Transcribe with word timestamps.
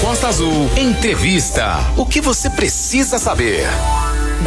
Costa 0.00 0.28
Azul 0.28 0.52
Entrevista. 0.78 1.78
O 1.96 2.06
que 2.06 2.20
você 2.20 2.48
precisa 2.48 3.18
saber? 3.18 3.64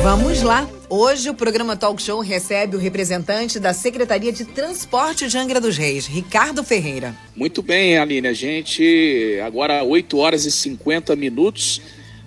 Vamos 0.01 0.41
lá. 0.41 0.67
Hoje 0.89 1.29
o 1.29 1.33
programa 1.33 1.75
Talk 1.75 2.01
Show 2.01 2.21
recebe 2.21 2.77
o 2.77 2.79
representante 2.79 3.59
da 3.59 3.73
Secretaria 3.73 4.31
de 4.31 4.45
Transporte 4.45 5.27
de 5.27 5.37
Angra 5.37 5.59
dos 5.59 5.77
Reis, 5.77 6.07
Ricardo 6.07 6.63
Ferreira. 6.63 7.13
Muito 7.35 7.61
bem, 7.61 7.97
Aline. 7.97 8.29
A 8.29 8.33
gente 8.33 9.39
agora 9.45 9.83
8 9.83 10.17
horas 10.17 10.45
e 10.45 10.51
50 10.51 11.17
minutos. 11.17 11.81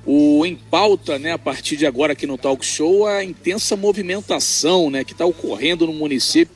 O 0.04 0.44
em 0.44 0.54
pauta, 0.54 1.18
né, 1.18 1.32
a 1.32 1.38
partir 1.38 1.78
de 1.78 1.86
agora 1.86 2.12
aqui 2.12 2.26
no 2.26 2.36
Talk 2.36 2.64
Show, 2.64 3.06
a 3.06 3.24
intensa 3.24 3.74
movimentação, 3.74 4.90
né, 4.90 5.02
que 5.02 5.12
está 5.12 5.24
ocorrendo 5.24 5.86
no 5.86 5.94
município 5.94 6.54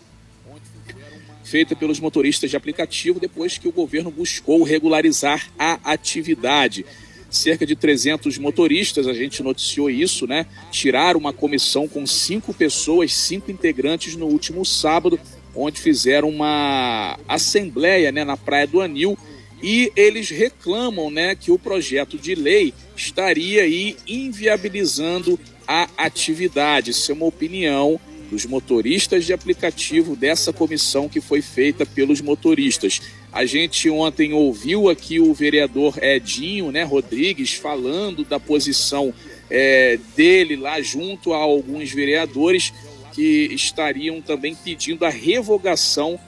feita 1.48 1.74
pelos 1.74 1.98
motoristas 1.98 2.50
de 2.50 2.56
aplicativo 2.56 3.18
depois 3.18 3.56
que 3.56 3.66
o 3.66 3.72
governo 3.72 4.10
buscou 4.10 4.62
regularizar 4.62 5.48
a 5.58 5.78
atividade. 5.82 6.84
Cerca 7.30 7.66
de 7.66 7.74
300 7.74 8.36
motoristas, 8.38 9.06
a 9.06 9.14
gente 9.14 9.42
noticiou 9.42 9.88
isso, 9.88 10.26
né? 10.26 10.46
Tiraram 10.70 11.18
uma 11.18 11.32
comissão 11.32 11.88
com 11.88 12.06
cinco 12.06 12.52
pessoas, 12.52 13.14
cinco 13.14 13.50
integrantes 13.50 14.14
no 14.14 14.26
último 14.26 14.64
sábado, 14.64 15.18
onde 15.54 15.80
fizeram 15.80 16.28
uma 16.28 17.18
assembleia 17.26 18.12
né, 18.12 18.24
na 18.24 18.36
Praia 18.36 18.66
do 18.66 18.80
Anil 18.80 19.16
e 19.62 19.90
eles 19.96 20.30
reclamam 20.30 21.10
né, 21.10 21.34
que 21.34 21.50
o 21.50 21.58
projeto 21.58 22.16
de 22.16 22.34
lei 22.34 22.72
estaria 22.96 23.62
aí 23.62 23.96
inviabilizando 24.06 25.38
a 25.66 25.88
atividade. 25.96 26.92
Isso 26.92 27.10
é 27.10 27.14
uma 27.14 27.26
opinião 27.26 28.00
dos 28.30 28.44
motoristas 28.44 29.24
de 29.24 29.32
aplicativo 29.32 30.14
dessa 30.14 30.52
comissão 30.52 31.08
que 31.08 31.20
foi 31.20 31.40
feita 31.40 31.86
pelos 31.86 32.20
motoristas. 32.20 33.00
A 33.32 33.44
gente 33.44 33.88
ontem 33.88 34.32
ouviu 34.32 34.88
aqui 34.88 35.18
o 35.18 35.32
vereador 35.32 36.02
Edinho 36.02 36.70
né, 36.70 36.82
Rodrigues 36.82 37.54
falando 37.54 38.24
da 38.24 38.38
posição 38.38 39.12
é, 39.50 39.98
dele 40.16 40.56
lá 40.56 40.80
junto 40.80 41.32
a 41.32 41.38
alguns 41.38 41.90
vereadores 41.90 42.72
que 43.12 43.48
estariam 43.52 44.20
também 44.20 44.54
pedindo 44.54 45.04
a 45.04 45.10
revogação 45.10 46.20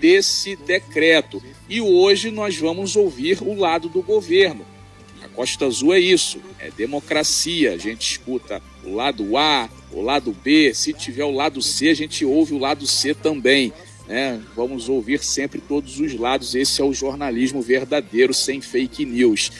desse 0.00 0.56
decreto. 0.56 1.40
E 1.68 1.80
hoje 1.80 2.30
nós 2.30 2.56
vamos 2.56 2.96
ouvir 2.96 3.38
o 3.40 3.54
lado 3.54 3.88
do 3.88 4.02
governo. 4.02 4.66
A 5.22 5.28
Costa 5.28 5.66
Azul 5.66 5.94
é 5.94 6.00
isso, 6.00 6.40
é 6.58 6.70
democracia. 6.70 7.72
A 7.72 7.78
gente 7.78 8.10
escuta 8.10 8.60
o 8.84 8.94
lado 8.94 9.36
A, 9.36 9.70
o 9.92 10.00
lado 10.00 10.32
B, 10.32 10.72
se 10.74 10.92
tiver 10.92 11.24
o 11.24 11.30
lado 11.30 11.60
C, 11.60 11.88
a 11.88 11.94
gente 11.94 12.24
ouve 12.24 12.54
o 12.54 12.58
lado 12.58 12.86
C 12.86 13.14
também. 13.14 13.72
Né? 14.06 14.40
Vamos 14.56 14.88
ouvir 14.88 15.22
sempre 15.22 15.60
todos 15.60 16.00
os 16.00 16.14
lados. 16.14 16.54
Esse 16.54 16.80
é 16.80 16.84
o 16.84 16.92
jornalismo 16.92 17.62
verdadeiro, 17.62 18.34
sem 18.34 18.60
fake 18.60 19.04
news. 19.04 19.50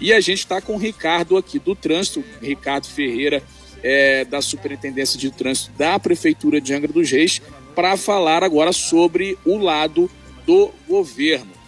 E 0.00 0.12
a 0.12 0.20
gente 0.20 0.38
está 0.38 0.60
com 0.60 0.74
o 0.74 0.78
Ricardo 0.78 1.36
aqui 1.36 1.58
do 1.58 1.74
Trânsito, 1.74 2.24
Ricardo 2.40 2.86
Ferreira, 2.86 3.42
é, 3.82 4.24
da 4.24 4.40
Superintendência 4.40 5.18
de 5.18 5.30
Trânsito 5.30 5.72
da 5.76 5.98
Prefeitura 5.98 6.60
de 6.60 6.72
Angra 6.72 6.92
dos 6.92 7.10
Reis, 7.10 7.40
para 7.74 7.96
falar 7.96 8.42
agora 8.42 8.72
sobre 8.72 9.38
o 9.44 9.56
lado 9.56 10.10
do 10.46 10.70
governo. 10.88 11.58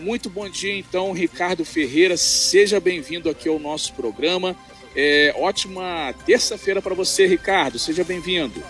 Muito 0.00 0.30
bom 0.30 0.48
dia, 0.48 0.76
então, 0.76 1.12
Ricardo 1.12 1.64
Ferreira. 1.64 2.16
Seja 2.16 2.78
bem-vindo 2.78 3.28
aqui 3.28 3.48
ao 3.48 3.58
nosso 3.58 3.92
programa. 3.94 4.56
É, 4.96 5.34
ótima 5.38 6.12
terça-feira 6.26 6.82
para 6.82 6.94
você, 6.94 7.26
Ricardo. 7.26 7.78
Seja 7.78 8.02
bem-vindo. 8.04 8.62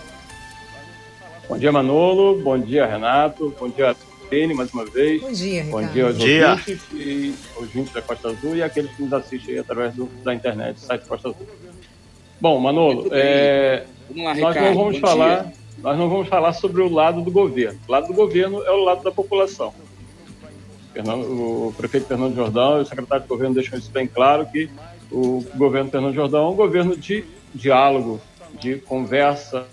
Bom 1.47 1.57
dia, 1.57 1.71
Manolo. 1.71 2.39
Bom 2.41 2.59
dia, 2.59 2.85
Renato. 2.85 3.55
Bom 3.59 3.69
dia, 3.69 3.95
Tene, 4.29 4.53
mais 4.53 4.71
uma 4.71 4.85
vez. 4.85 5.21
Bom 5.21 5.31
dia, 5.31 5.63
Ricardo. 5.63 5.85
Bom 5.87 5.93
dia 5.93 6.05
aos 6.05 6.17
dia. 6.17 6.51
ouvintes 6.51 6.81
e 6.93 7.33
ouvintes 7.55 7.93
da 7.93 8.01
Costa 8.01 8.29
Azul 8.29 8.55
e 8.55 8.61
aqueles 8.61 8.91
que 8.91 9.01
nos 9.01 9.13
assistem 9.13 9.57
através 9.57 9.93
do, 9.95 10.05
da 10.23 10.33
internet, 10.33 10.75
do 10.75 10.79
site 10.81 11.05
Costa 11.07 11.29
Azul. 11.29 11.47
Bom, 12.39 12.59
Manolo, 12.59 13.07
é, 13.11 13.85
Vamos 14.09 14.23
lá, 14.23 14.29
nós 14.35 14.37
Ricardo. 14.55 14.65
não 14.67 14.75
vamos 14.75 14.99
bom 14.99 15.07
falar, 15.07 15.43
dia. 15.43 15.53
nós 15.81 15.97
não 15.97 16.09
vamos 16.09 16.27
falar 16.29 16.53
sobre 16.53 16.81
o 16.81 16.89
lado 16.89 17.21
do 17.21 17.31
governo. 17.31 17.79
O 17.87 17.91
lado 17.91 18.07
do 18.07 18.13
governo 18.13 18.63
é 18.63 18.71
o 18.71 18.83
lado 18.83 19.03
da 19.03 19.11
população. 19.11 19.73
Fernando- 20.93 21.25
o 21.67 21.73
prefeito 21.75 22.07
Fernando 22.07 22.35
Jordão 22.35 22.77
e 22.79 22.81
o 22.81 22.85
secretário 22.85 23.23
de 23.23 23.29
governo 23.29 23.55
deixam 23.55 23.77
isso 23.77 23.91
bem 23.91 24.07
claro 24.07 24.45
que 24.45 24.69
o 25.11 25.43
governo 25.55 25.89
Fernando 25.89 26.13
Jordão 26.13 26.47
é 26.47 26.49
um 26.49 26.55
governo 26.55 26.95
de 26.95 27.23
diálogo, 27.53 28.21
de 28.59 28.75
conversa, 28.77 29.65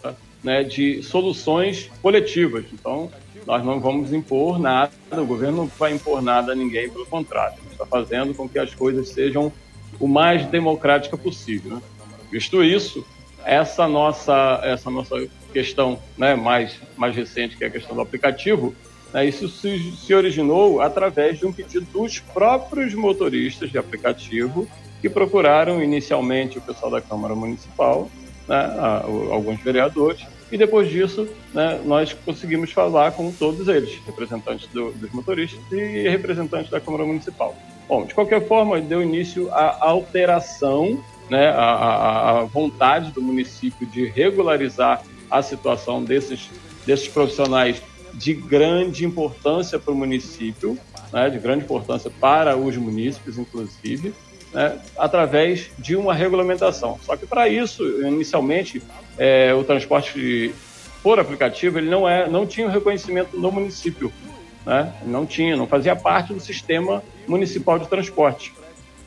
né, 0.43 0.63
de 0.63 1.03
soluções 1.03 1.91
coletivas. 2.01 2.65
Então, 2.73 3.11
nós 3.47 3.65
não 3.65 3.81
vamos 3.81 4.13
impor 4.13 4.59
nada, 4.59 4.93
o 5.13 5.27
governo 5.27 5.59
não 5.59 5.67
vai 5.67 5.93
impor 5.93 6.23
nada 6.23 6.53
a 6.53 6.55
ninguém, 6.55 6.89
pelo 6.89 7.07
contrário, 7.07 7.57
está 7.71 7.87
fazendo 7.87 8.35
com 8.35 8.49
que 8.49 8.59
as 8.59 8.75
coisas 8.75 9.09
sejam 9.11 9.53
o 10.01 10.09
mais 10.09 10.47
democrática 10.47 11.17
possível. 11.17 11.77
né? 11.77 11.83
Visto 12.31 12.63
isso, 12.63 13.07
essa 13.45 13.87
nossa, 13.87 14.61
essa 14.65 14.91
nossa 14.91 15.29
questão 15.53 15.99
né, 16.19 16.35
mais, 16.35 16.81
mais 16.97 17.15
recente, 17.15 17.57
que 17.57 17.65
é 17.65 17.69
a 17.69 17.71
questão 17.71 17.95
do 17.95 18.03
aplicativo, 18.03 18.75
né, 19.13 19.25
isso 19.25 19.49
se, 19.49 19.93
se 19.93 20.15
originou 20.15 20.81
através 20.81 21.39
de 21.39 21.47
um 21.47 21.53
pedido 21.53 21.87
dos 21.93 22.19
próprios 22.19 22.95
motoristas 22.95 23.71
de 23.71 23.79
aplicativo 23.79 24.69
que 25.01 25.09
procuraram 25.09 25.83
inicialmente 25.83 26.59
o 26.59 26.61
pessoal 26.61 26.91
da 26.91 27.01
Câmara 27.01 27.35
Municipal, 27.35 28.09
né, 28.49 28.57
a- 28.57 29.05
o- 29.07 29.33
alguns 29.33 29.61
vereadores, 29.61 30.25
e 30.51 30.57
depois 30.57 30.89
disso 30.89 31.29
né, 31.53 31.81
nós 31.85 32.13
conseguimos 32.13 32.71
falar 32.73 33.13
com 33.13 33.33
todos 33.33 33.67
eles, 33.69 33.99
representantes 34.07 34.69
do- 34.69 34.93
dos 34.93 35.11
motoristas 35.13 35.61
e 35.73 36.09
representantes 36.09 36.71
da 36.71 36.81
Câmara 36.81 37.05
Municipal. 37.05 37.55
Bom, 37.89 38.05
de 38.05 38.15
qualquer 38.15 38.47
forma, 38.47 38.81
deu 38.81 39.03
início 39.03 39.49
à 39.53 39.79
alteração, 39.89 41.03
né, 41.31 41.49
à, 41.49 42.41
à- 42.41 42.45
vontade 42.45 43.11
do 43.13 43.21
município 43.23 43.87
de 43.87 44.07
regularizar 44.07 45.03
a 45.31 45.43
situação 45.43 46.03
desses, 46.05 46.49
desses 46.87 47.09
profissionais 47.09 47.83
de 48.15 48.33
grande 48.33 49.05
importância 49.05 49.79
para 49.79 49.93
o 49.93 49.97
município, 49.97 50.79
né, 51.13 51.29
de 51.29 51.39
grande 51.39 51.65
importância 51.65 52.11
para 52.21 52.57
os 52.57 52.77
munícipes, 52.77 53.37
inclusive, 53.39 54.15
né, 54.53 54.79
através 54.97 55.71
de 55.79 55.97
uma 55.97 56.15
regulamentação. 56.15 56.99
Só 57.03 57.17
que 57.17 57.27
para 57.27 57.49
isso, 57.49 57.83
inicialmente, 58.03 58.83
é, 59.19 59.53
o 59.55 59.65
transporte 59.65 60.55
por 61.03 61.21
aplicativo 61.21 61.79
ele 61.79 61.89
não 61.89 62.09
é, 62.09 62.29
não 62.29 62.47
tinha 62.47 62.67
o 62.67 62.71
reconhecimento 62.71 63.39
no 63.39 63.53
município, 63.53 64.13
né? 64.65 64.93
Não 65.05 65.25
tinha, 65.25 65.57
não 65.57 65.67
fazia 65.67 65.95
parte 65.95 66.35
do 66.35 66.41
sistema 66.41 67.03
municipal 67.29 67.79
de 67.79 67.87
transporte. 67.87 68.53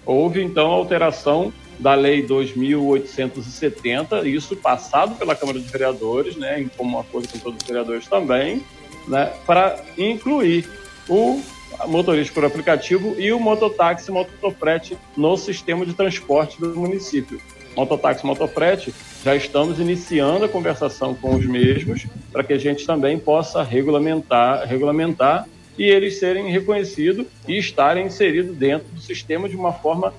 Houve 0.05 0.41
então 0.41 0.72
a 0.72 0.75
alteração 0.75 1.51
da 1.78 1.95
lei 1.95 2.22
2870, 2.22 4.28
isso 4.28 4.55
passado 4.55 5.16
pela 5.16 5.35
Câmara 5.35 5.59
de 5.59 5.69
Vereadores, 5.69 6.35
né, 6.35 6.61
em 6.61 6.67
comum 6.67 6.99
acordo 6.99 7.28
com 7.29 7.39
todos 7.39 7.61
os 7.61 7.67
vereadores 7.67 8.07
também, 8.07 8.63
né, 9.07 9.31
para 9.45 9.81
incluir 9.97 10.67
o 11.07 11.41
motorista 11.88 12.34
por 12.34 12.46
aplicativo 12.46 13.16
e 13.19 13.31
o 13.31 13.40
mototáxi 13.40 14.09
e 14.09 14.13
motofrete 14.13 14.97
no 15.16 15.38
sistema 15.38 15.85
de 15.85 15.94
transporte 15.94 16.59
do 16.59 16.75
município. 16.75 17.40
Mototáxi 17.75 18.25
motofrete, 18.25 18.94
já 19.24 19.35
estamos 19.35 19.79
iniciando 19.79 20.46
a 20.46 20.50
conversação 20.50 21.13
com 21.13 21.35
os 21.35 21.46
mesmos 21.46 22.06
para 22.31 22.44
que 22.44 22.53
a 22.53 22.58
gente 22.58 22.85
também 22.85 23.18
possa 23.18 23.63
regulamentar, 23.63 24.68
regulamentar 24.68 25.47
e 25.78 25.84
eles 25.84 26.19
serem 26.19 26.52
reconhecidos 26.52 27.25
e 27.47 27.58
estarem 27.58 28.08
inseridos 28.08 28.56
dentro 28.56 28.90
do 28.90 29.00
sistema 29.00 29.47
de 29.47 29.56
uma 29.56 29.72
forma 29.72 30.13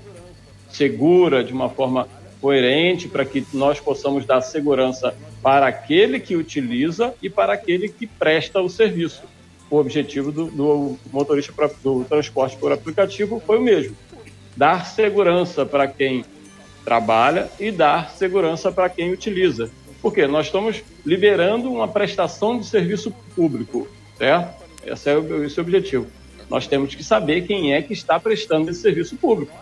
segura, 0.71 1.44
de 1.44 1.53
uma 1.53 1.69
forma 1.69 2.09
coerente, 2.41 3.09
para 3.09 3.25
que 3.25 3.44
nós 3.53 3.78
possamos 3.78 4.25
dar 4.25 4.41
segurança 4.41 5.15
para 5.43 5.66
aquele 5.66 6.19
que 6.19 6.37
utiliza 6.37 7.15
e 7.21 7.28
para 7.28 7.53
aquele 7.53 7.89
que 7.89 8.06
presta 8.06 8.60
o 8.60 8.71
serviço. 8.71 9.22
O 9.70 9.76
objetivo 9.76 10.32
do, 10.32 10.47
do 10.47 10.97
motorista 11.12 11.53
pra- 11.53 11.70
do 11.82 12.04
transporte 12.04 12.56
por 12.56 12.72
aplicativo 12.72 13.41
foi 13.47 13.58
o 13.58 13.62
mesmo: 13.62 13.97
dar 14.56 14.84
segurança 14.84 15.65
para 15.65 15.86
quem 15.86 16.24
trabalha 16.84 17.48
e 17.59 17.71
dar 17.71 18.10
segurança 18.10 18.72
para 18.72 18.89
quem 18.89 19.12
utiliza. 19.12 19.71
Porque 20.03 20.27
nós 20.27 20.47
estamos 20.47 20.83
liberando 21.04 21.71
uma 21.71 21.86
prestação 21.86 22.59
de 22.59 22.66
serviço 22.66 23.12
público, 23.36 23.86
certo? 24.16 24.60
Esse 24.84 25.10
é 25.10 25.16
o, 25.16 25.45
esse 25.45 25.59
é 25.59 25.62
o 25.62 25.65
objetivo. 25.65 26.06
Nós 26.48 26.66
temos 26.66 26.95
que 26.95 27.04
saber 27.04 27.42
quem 27.47 27.74
é 27.74 27.83
que 27.83 27.92
está 27.92 28.18
prestando 28.18 28.71
esse 28.71 28.80
serviço 28.80 29.15
público. 29.16 29.53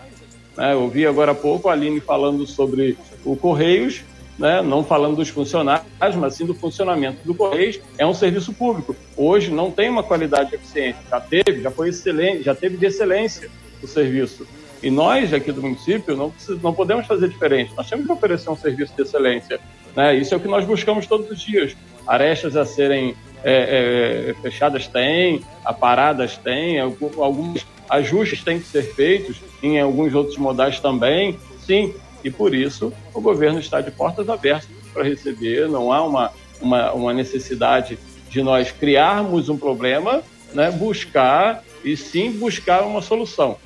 né? 0.57 0.73
Eu 0.73 0.81
ouvi 0.83 1.05
agora 1.05 1.33
há 1.33 1.35
pouco 1.35 1.67
a 1.69 1.73
Aline 1.73 1.99
falando 1.99 2.47
sobre 2.47 2.97
o 3.23 3.35
Correios, 3.35 4.01
né? 4.39 4.61
não 4.61 4.83
falando 4.83 5.17
dos 5.17 5.29
funcionários, 5.29 5.85
mas 6.17 6.33
sim 6.33 6.45
do 6.45 6.55
funcionamento 6.55 7.19
do 7.25 7.35
Correios. 7.35 7.79
É 7.97 8.05
um 8.05 8.13
serviço 8.13 8.53
público. 8.53 8.95
Hoje 9.15 9.51
não 9.51 9.69
tem 9.69 9.89
uma 9.89 10.01
qualidade 10.01 10.55
eficiente. 10.55 10.97
Já 11.09 11.19
teve, 11.19 11.61
já 11.61 11.69
foi 11.69 11.89
excelente, 11.89 12.43
já 12.43 12.55
teve 12.55 12.77
de 12.77 12.85
excelência 12.85 13.49
o 13.83 13.87
serviço. 13.87 14.47
E 14.81 14.89
nós, 14.89 15.33
aqui 15.33 15.51
do 15.51 15.61
município, 15.61 16.15
não, 16.15 16.33
não 16.63 16.73
podemos 16.73 17.05
fazer 17.05 17.27
diferente. 17.27 17.73
Nós 17.75 17.89
temos 17.89 18.05
que 18.05 18.11
oferecer 18.11 18.49
um 18.49 18.55
serviço 18.55 18.93
de 18.95 19.01
excelência. 19.01 19.59
Né? 19.93 20.15
Isso 20.15 20.33
é 20.33 20.37
o 20.37 20.39
que 20.39 20.47
nós 20.47 20.63
buscamos 20.65 21.05
todos 21.05 21.29
os 21.29 21.41
dias. 21.41 21.75
Arestas 22.07 22.55
a 22.55 22.65
serem 22.65 23.13
é, 23.43 24.29
é, 24.29 24.41
fechadas 24.41 24.87
tem, 24.87 25.41
aparadas 25.65 26.37
tem, 26.37 26.79
algu- 26.79 27.21
algumas 27.21 27.65
ajustes 27.89 28.43
têm 28.43 28.59
que 28.59 28.65
ser 28.67 28.83
feitos 28.93 29.41
em 29.61 29.79
alguns 29.79 30.13
outros 30.13 30.37
modais 30.37 30.79
também, 30.79 31.37
sim, 31.65 31.93
e 32.23 32.29
por 32.29 32.53
isso 32.53 32.93
o 33.13 33.21
governo 33.21 33.59
está 33.59 33.81
de 33.81 33.91
portas 33.91 34.29
abertas 34.29 34.69
para 34.93 35.03
receber, 35.03 35.67
não 35.67 35.91
há 35.91 36.03
uma, 36.03 36.31
uma, 36.61 36.91
uma 36.91 37.13
necessidade 37.13 37.97
de 38.29 38.41
nós 38.41 38.71
criarmos 38.71 39.49
um 39.49 39.57
problema, 39.57 40.23
né, 40.53 40.71
buscar 40.71 41.63
e 41.83 41.95
sim 41.95 42.31
buscar 42.31 42.83
uma 42.83 43.01
solução. 43.01 43.57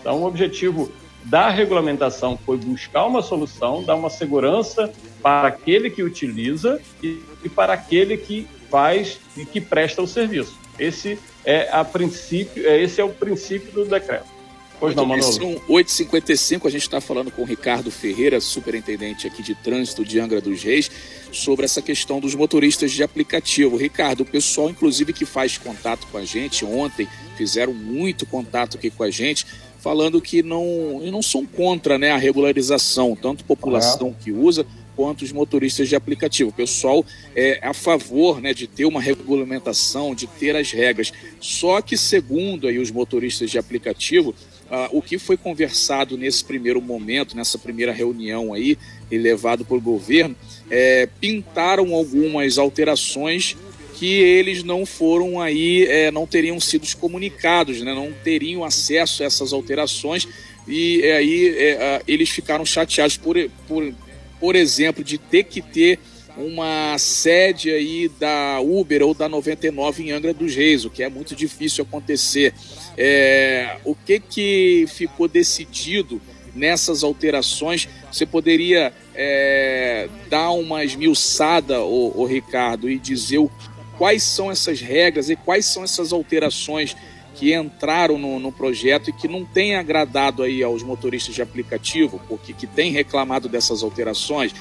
Então, 0.00 0.22
o 0.22 0.26
objetivo 0.26 0.90
da 1.24 1.50
regulamentação 1.50 2.38
foi 2.46 2.56
buscar 2.56 3.04
uma 3.06 3.20
solução, 3.20 3.82
dar 3.82 3.96
uma 3.96 4.08
segurança 4.08 4.92
para 5.20 5.48
aquele 5.48 5.90
que 5.90 6.02
utiliza 6.02 6.80
e, 7.02 7.20
e 7.44 7.48
para 7.48 7.72
aquele 7.72 8.16
que 8.16 8.46
faz 8.70 9.18
e 9.36 9.44
que 9.44 9.60
presta 9.60 10.00
o 10.00 10.06
serviço. 10.06 10.56
Esse 10.78 11.18
é 11.44 11.68
a 11.72 11.84
princípio, 11.84 12.66
é, 12.66 12.80
esse 12.80 13.00
é 13.00 13.04
o 13.04 13.08
princípio 13.08 13.72
do 13.72 13.84
decreto. 13.84 14.35
Pois 14.78 14.94
não, 14.94 15.06
Manolo. 15.06 15.32
São 15.32 15.54
8h55, 15.68 16.66
a 16.66 16.70
gente 16.70 16.82
está 16.82 17.00
falando 17.00 17.30
com 17.30 17.42
o 17.42 17.44
Ricardo 17.44 17.90
Ferreira, 17.90 18.40
superintendente 18.40 19.26
aqui 19.26 19.42
de 19.42 19.54
trânsito 19.54 20.04
de 20.04 20.20
Angra 20.20 20.40
dos 20.40 20.62
Reis, 20.62 20.90
sobre 21.32 21.64
essa 21.64 21.80
questão 21.80 22.20
dos 22.20 22.34
motoristas 22.34 22.92
de 22.92 23.02
aplicativo. 23.02 23.76
Ricardo, 23.76 24.20
o 24.20 24.26
pessoal, 24.26 24.68
inclusive, 24.68 25.12
que 25.12 25.24
faz 25.24 25.56
contato 25.56 26.06
com 26.08 26.18
a 26.18 26.24
gente 26.24 26.64
ontem, 26.64 27.08
fizeram 27.36 27.72
muito 27.72 28.26
contato 28.26 28.76
aqui 28.76 28.90
com 28.90 29.02
a 29.02 29.10
gente, 29.10 29.46
falando 29.78 30.20
que 30.20 30.42
não, 30.42 31.00
não 31.10 31.22
são 31.22 31.46
contra 31.46 31.98
né, 31.98 32.10
a 32.10 32.16
regularização, 32.16 33.16
tanto 33.16 33.44
população 33.44 34.12
que 34.12 34.30
usa, 34.30 34.66
quanto 34.96 35.22
os 35.22 35.30
motoristas 35.30 35.88
de 35.88 35.94
aplicativo. 35.94 36.50
O 36.50 36.52
pessoal 36.52 37.04
é 37.34 37.60
a 37.62 37.74
favor 37.74 38.40
né, 38.40 38.54
de 38.54 38.66
ter 38.66 38.86
uma 38.86 39.00
regulamentação, 39.00 40.14
de 40.14 40.26
ter 40.26 40.56
as 40.56 40.72
regras. 40.72 41.12
Só 41.38 41.82
que, 41.82 41.96
segundo 41.96 42.66
aí 42.66 42.78
os 42.78 42.90
motoristas 42.90 43.50
de 43.50 43.58
aplicativo, 43.58 44.34
ah, 44.70 44.88
o 44.92 45.00
que 45.00 45.18
foi 45.18 45.36
conversado 45.36 46.16
nesse 46.16 46.44
primeiro 46.44 46.80
momento, 46.82 47.36
nessa 47.36 47.58
primeira 47.58 47.92
reunião 47.92 48.52
aí, 48.52 48.76
e 49.10 49.16
levado 49.16 49.64
pelo 49.64 49.80
governo, 49.80 50.34
é, 50.70 51.08
pintaram 51.20 51.94
algumas 51.94 52.58
alterações 52.58 53.56
que 53.94 54.14
eles 54.14 54.62
não 54.62 54.84
foram 54.84 55.40
aí, 55.40 55.86
é, 55.86 56.10
não 56.10 56.26
teriam 56.26 56.60
sido 56.60 56.86
comunicados, 56.96 57.80
né, 57.80 57.94
não 57.94 58.12
teriam 58.12 58.62
acesso 58.62 59.22
a 59.22 59.26
essas 59.26 59.52
alterações. 59.52 60.28
E 60.68 61.00
é, 61.02 61.16
aí 61.16 61.48
é, 61.56 62.02
eles 62.06 62.28
ficaram 62.28 62.64
chateados 62.66 63.16
por, 63.16 63.36
por, 63.66 63.94
por 64.38 64.56
exemplo, 64.56 65.02
de 65.02 65.16
ter 65.16 65.44
que 65.44 65.62
ter 65.62 65.98
uma 66.36 66.96
sede 66.98 67.70
aí 67.70 68.08
da 68.08 68.60
Uber 68.60 69.02
ou 69.02 69.14
da 69.14 69.28
99 69.28 70.02
em 70.02 70.12
Angra 70.12 70.34
dos 70.34 70.54
Reis, 70.54 70.84
o 70.84 70.90
que 70.90 71.02
é 71.02 71.08
muito 71.08 71.34
difícil 71.34 71.84
acontecer. 71.84 72.52
É, 72.96 73.76
o 73.84 73.94
que, 73.94 74.20
que 74.20 74.86
ficou 74.88 75.26
decidido 75.26 76.20
nessas 76.54 77.02
alterações? 77.02 77.88
Você 78.12 78.26
poderia 78.26 78.92
é, 79.14 80.08
dar 80.28 80.50
uma 80.50 80.84
esmiuçada, 80.84 81.80
o, 81.82 82.20
o 82.20 82.26
Ricardo, 82.26 82.90
e 82.90 82.98
dizer 82.98 83.38
o, 83.38 83.50
quais 83.96 84.22
são 84.22 84.50
essas 84.50 84.80
regras 84.80 85.30
e 85.30 85.36
quais 85.36 85.64
são 85.64 85.82
essas 85.82 86.12
alterações 86.12 86.94
que 87.34 87.54
entraram 87.54 88.18
no, 88.18 88.38
no, 88.38 88.50
projeto 88.50 89.10
e 89.10 89.12
que 89.12 89.28
não 89.28 89.44
tem 89.44 89.76
agradado 89.76 90.42
aí 90.42 90.62
aos 90.62 90.82
motoristas 90.82 91.34
de 91.34 91.42
aplicativo, 91.42 92.20
porque 92.28 92.54
que 92.54 92.66
tem 92.66 92.90
reclamado 92.92 93.46
dessas 93.48 93.82
alterações. 93.82 94.54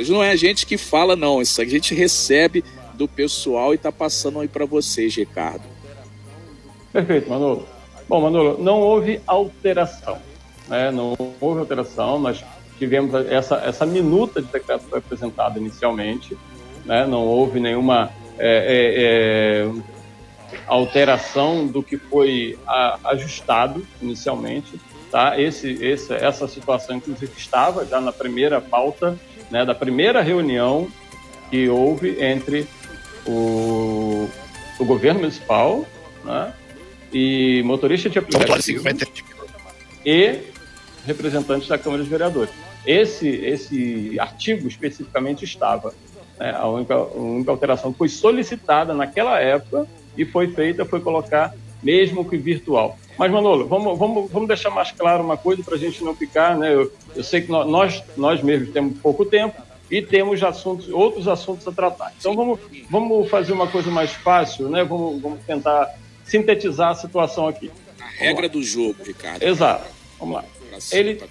Isso 0.00 0.12
não 0.12 0.22
é 0.22 0.30
a 0.30 0.36
gente 0.36 0.64
que 0.64 0.78
fala, 0.78 1.14
não. 1.14 1.42
Isso 1.42 1.60
a 1.60 1.64
gente 1.64 1.94
recebe 1.94 2.64
do 2.94 3.08
pessoal 3.08 3.72
e 3.72 3.76
está 3.76 3.90
passando 3.90 4.40
aí 4.40 4.48
para 4.48 4.64
vocês, 4.64 5.14
Ricardo. 5.14 5.62
Perfeito, 6.92 7.28
Manolo. 7.28 7.66
Bom, 8.08 8.20
Manolo, 8.20 8.62
não 8.62 8.80
houve 8.80 9.20
alteração. 9.26 10.18
Né? 10.68 10.90
Não 10.90 11.16
houve 11.40 11.60
alteração. 11.60 12.18
Nós 12.18 12.44
tivemos 12.78 13.14
essa, 13.26 13.56
essa 13.56 13.86
minuta 13.86 14.40
de 14.40 14.48
decreto 14.48 14.84
foi 14.88 14.98
apresentada 14.98 15.58
inicialmente. 15.58 16.36
Né? 16.84 17.06
Não 17.06 17.24
houve 17.24 17.60
nenhuma 17.60 18.10
é, 18.38 19.66
é, 19.66 19.66
é, 19.66 20.62
alteração 20.66 21.66
do 21.66 21.82
que 21.82 21.96
foi 21.96 22.58
a, 22.66 22.98
ajustado 23.04 23.86
inicialmente. 24.00 24.80
Tá? 25.10 25.38
Esse, 25.40 25.72
esse, 25.84 26.12
essa 26.14 26.48
situação, 26.48 26.96
inclusive, 26.96 27.32
estava 27.36 27.84
já 27.84 28.00
na 28.00 28.12
primeira 28.12 28.60
pauta, 28.60 29.18
né, 29.52 29.66
da 29.66 29.74
primeira 29.74 30.22
reunião 30.22 30.88
que 31.50 31.68
houve 31.68 32.24
entre 32.24 32.66
o, 33.26 34.26
o 34.78 34.84
governo 34.84 35.20
municipal 35.20 35.86
né, 36.24 36.54
e 37.12 37.62
motorista 37.62 38.08
de 38.08 38.18
aplicativo 38.18 38.82
e 40.04 40.38
representantes 41.06 41.68
da 41.68 41.76
Câmara 41.76 42.00
dos 42.00 42.10
Vereadores. 42.10 42.52
Esse, 42.86 43.28
esse 43.28 44.18
artigo 44.18 44.66
especificamente 44.66 45.44
estava. 45.44 45.94
Né, 46.40 46.50
a, 46.56 46.66
única, 46.66 46.94
a 46.94 47.14
única 47.14 47.50
alteração 47.50 47.92
foi 47.92 48.08
solicitada 48.08 48.94
naquela 48.94 49.38
época 49.38 49.86
e 50.16 50.24
foi 50.24 50.48
feita 50.48 50.86
foi 50.86 51.00
colocar 51.00 51.54
mesmo 51.82 52.28
que 52.28 52.36
virtual. 52.36 52.98
Mas, 53.18 53.30
Manolo, 53.30 53.66
vamos, 53.66 53.98
vamos, 53.98 54.30
vamos 54.30 54.48
deixar 54.48 54.70
mais 54.70 54.90
claro 54.92 55.22
uma 55.22 55.36
coisa 55.36 55.62
para 55.62 55.74
a 55.74 55.78
gente 55.78 56.02
não 56.02 56.14
ficar, 56.14 56.56
né? 56.56 56.74
Eu, 56.74 56.92
eu 57.14 57.22
sei 57.22 57.42
que 57.42 57.50
nós, 57.50 58.02
nós 58.16 58.42
mesmos 58.42 58.70
temos 58.70 58.98
pouco 58.98 59.24
tempo 59.24 59.60
e 59.90 60.00
temos 60.00 60.42
assuntos, 60.42 60.88
outros 60.88 61.28
assuntos 61.28 61.66
a 61.68 61.72
tratar. 61.72 62.12
Então, 62.18 62.34
vamos, 62.34 62.60
vamos 62.90 63.28
fazer 63.28 63.52
uma 63.52 63.66
coisa 63.66 63.90
mais 63.90 64.12
fácil, 64.12 64.68
né? 64.68 64.84
Vamos, 64.84 65.20
vamos 65.20 65.40
tentar 65.44 65.94
sintetizar 66.24 66.90
a 66.90 66.94
situação 66.94 67.46
aqui. 67.46 67.70
A 68.00 68.24
regra 68.24 68.48
do 68.48 68.62
jogo, 68.62 68.96
Ricardo. 69.04 69.42
Exato. 69.42 69.84
Vamos 70.18 70.36
lá. 70.36 70.44
Ele 70.90 71.22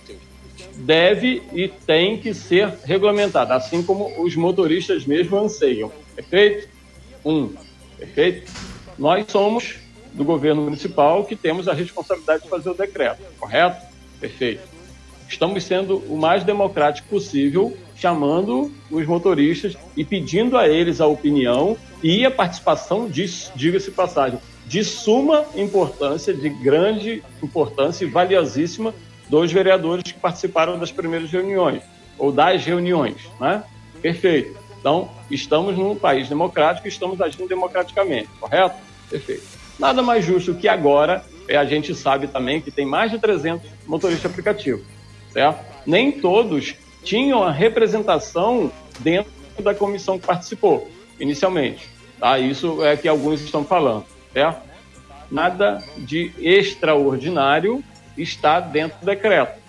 deve 0.75 1.42
e 1.53 1.68
tem 1.68 2.18
que 2.18 2.33
ser 2.33 2.71
regulamentado, 2.83 3.53
assim 3.53 3.81
como 3.81 4.21
os 4.21 4.36
motoristas 4.36 5.06
mesmo 5.06 5.38
anseiam. 5.38 5.92
Perfeito? 6.15 6.69
Um. 7.25 7.53
Perfeito? 7.98 8.51
Nós 8.98 9.25
somos 9.30 9.75
do 10.13 10.24
governo 10.24 10.62
municipal 10.62 11.24
que 11.25 11.36
temos 11.36 11.68
a 11.68 11.74
responsabilidade 11.74 12.44
de 12.44 12.50
fazer 12.50 12.69
o 12.69 12.74
decreto, 12.74 13.22
correto? 13.40 13.86
Perfeito. 14.19 14.62
Estamos 15.28 15.63
sendo 15.63 15.98
o 16.10 16.18
mais 16.18 16.44
democrático 16.44 17.08
possível, 17.08 17.75
chamando 17.96 18.72
os 18.90 19.06
motoristas 19.06 19.78
e 19.96 20.04
pedindo 20.04 20.58
a 20.58 20.68
eles 20.68 21.00
a 21.00 21.08
opinião 21.08 21.78
e 22.04 22.25
a 22.25 22.31
participação, 22.31 23.10
diga-se 23.10 23.92
passagem, 23.92 24.40
de 24.66 24.84
suma 24.84 25.46
importância, 25.56 26.34
de 26.34 26.50
grande 26.50 27.24
importância 27.42 28.04
e 28.04 28.10
valiosíssima 28.10 28.94
dos 29.30 29.52
vereadores 29.52 30.12
que 30.12 30.19
participaram 30.19 30.77
das 30.77 30.91
primeiras 30.91 31.32
reuniões, 31.32 31.82
ou 32.18 32.32
das 32.32 32.65
reuniões, 32.65 33.30
né? 33.39 33.63
Perfeito. 34.01 34.60
Então, 34.80 35.10
estamos 35.30 35.77
num 35.77 35.96
país 35.96 36.27
democrático 36.27 36.88
e 36.88 36.89
estamos 36.89 37.22
agindo 37.22 37.48
democraticamente, 37.48 38.27
correto? 38.39 38.75
Perfeito. 39.10 39.61
Nada 39.81 40.03
mais 40.03 40.23
justo 40.23 40.53
que 40.53 40.67
agora, 40.67 41.25
a 41.50 41.65
gente 41.65 41.95
sabe 41.95 42.27
também 42.27 42.61
que 42.61 42.69
tem 42.69 42.85
mais 42.85 43.09
de 43.09 43.17
300 43.17 43.67
motoristas 43.88 44.21
de 44.21 44.27
aplicativo, 44.27 44.85
certo? 45.33 45.59
Nem 45.88 46.11
todos 46.11 46.75
tinham 47.03 47.43
a 47.43 47.51
representação 47.51 48.71
dentro 49.00 49.31
da 49.57 49.73
comissão 49.73 50.19
que 50.19 50.27
participou, 50.27 50.88
inicialmente. 51.19 51.89
Tá? 52.19 52.38
Isso 52.38 52.85
é 52.85 52.95
que 52.95 53.07
alguns 53.07 53.41
estão 53.41 53.65
falando, 53.65 54.05
certo? 54.31 54.61
Nada 55.31 55.83
de 55.97 56.31
extraordinário 56.38 57.83
está 58.15 58.59
dentro 58.59 59.00
do 59.00 59.05
decreto. 59.07 59.59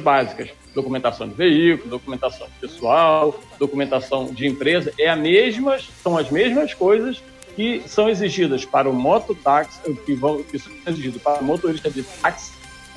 Básicas, 0.00 0.50
documentação 0.74 1.28
de 1.28 1.34
veículo, 1.34 1.90
documentação 1.90 2.48
pessoal, 2.60 3.38
documentação 3.56 4.26
de 4.26 4.48
empresa, 4.48 4.92
é 4.98 5.08
a 5.08 5.14
mesma, 5.14 5.78
são 6.02 6.18
as 6.18 6.28
mesmas 6.28 6.74
coisas 6.74 7.22
que 7.56 7.82
são 7.86 8.08
exigidas 8.08 8.64
para 8.64 8.88
o 8.88 8.92
mototáxi, 8.92 9.80
que, 10.04 10.16
que 10.50 10.58
são 10.58 10.72
exigidas 10.86 11.20
para 11.20 11.40
o 11.40 11.44
motorista 11.44 11.90
de 11.90 12.02
táxi, 12.02 12.52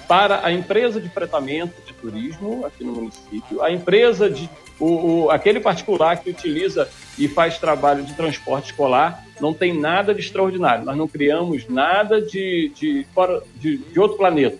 para 0.07 0.45
a 0.45 0.51
empresa 0.51 0.99
de 0.99 1.07
fretamento 1.07 1.81
de 1.85 1.93
turismo 1.93 2.65
aqui 2.65 2.83
no 2.83 2.91
município, 2.91 3.63
a 3.63 3.71
empresa 3.71 4.29
de 4.29 4.49
o, 4.79 5.25
o, 5.25 5.29
aquele 5.29 5.59
particular 5.59 6.17
que 6.17 6.29
utiliza 6.29 6.89
e 7.17 7.27
faz 7.27 7.57
trabalho 7.57 8.03
de 8.03 8.13
transporte 8.13 8.71
escolar 8.71 9.25
não 9.39 9.53
tem 9.53 9.77
nada 9.77 10.13
de 10.13 10.21
extraordinário. 10.21 10.85
Nós 10.85 10.95
não 10.95 11.07
criamos 11.07 11.67
nada 11.67 12.21
de, 12.21 12.71
de, 12.73 13.05
fora, 13.13 13.43
de, 13.55 13.77
de 13.77 13.99
outro 13.99 14.17
planeta. 14.17 14.57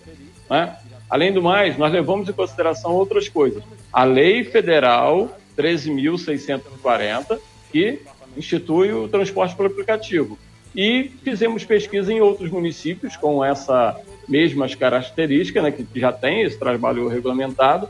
Né? 0.48 0.76
Além 1.08 1.32
do 1.32 1.42
mais, 1.42 1.76
nós 1.78 1.90
levamos 1.92 2.28
em 2.28 2.32
consideração 2.32 2.92
outras 2.92 3.28
coisas. 3.28 3.62
A 3.92 4.04
Lei 4.04 4.44
Federal 4.44 5.36
13.640, 5.56 7.38
que 7.72 8.00
institui 8.36 8.92
o 8.92 9.08
transporte 9.08 9.54
por 9.54 9.66
aplicativo. 9.66 10.38
E 10.74 11.10
fizemos 11.24 11.64
pesquisa 11.64 12.12
em 12.12 12.20
outros 12.20 12.50
municípios 12.50 13.16
com 13.16 13.44
essa 13.44 14.00
mesmas 14.28 14.74
características, 14.74 15.62
né, 15.62 15.72
que 15.72 15.86
já 15.96 16.12
tem 16.12 16.42
esse 16.42 16.58
trabalho 16.58 17.08
regulamentado, 17.08 17.88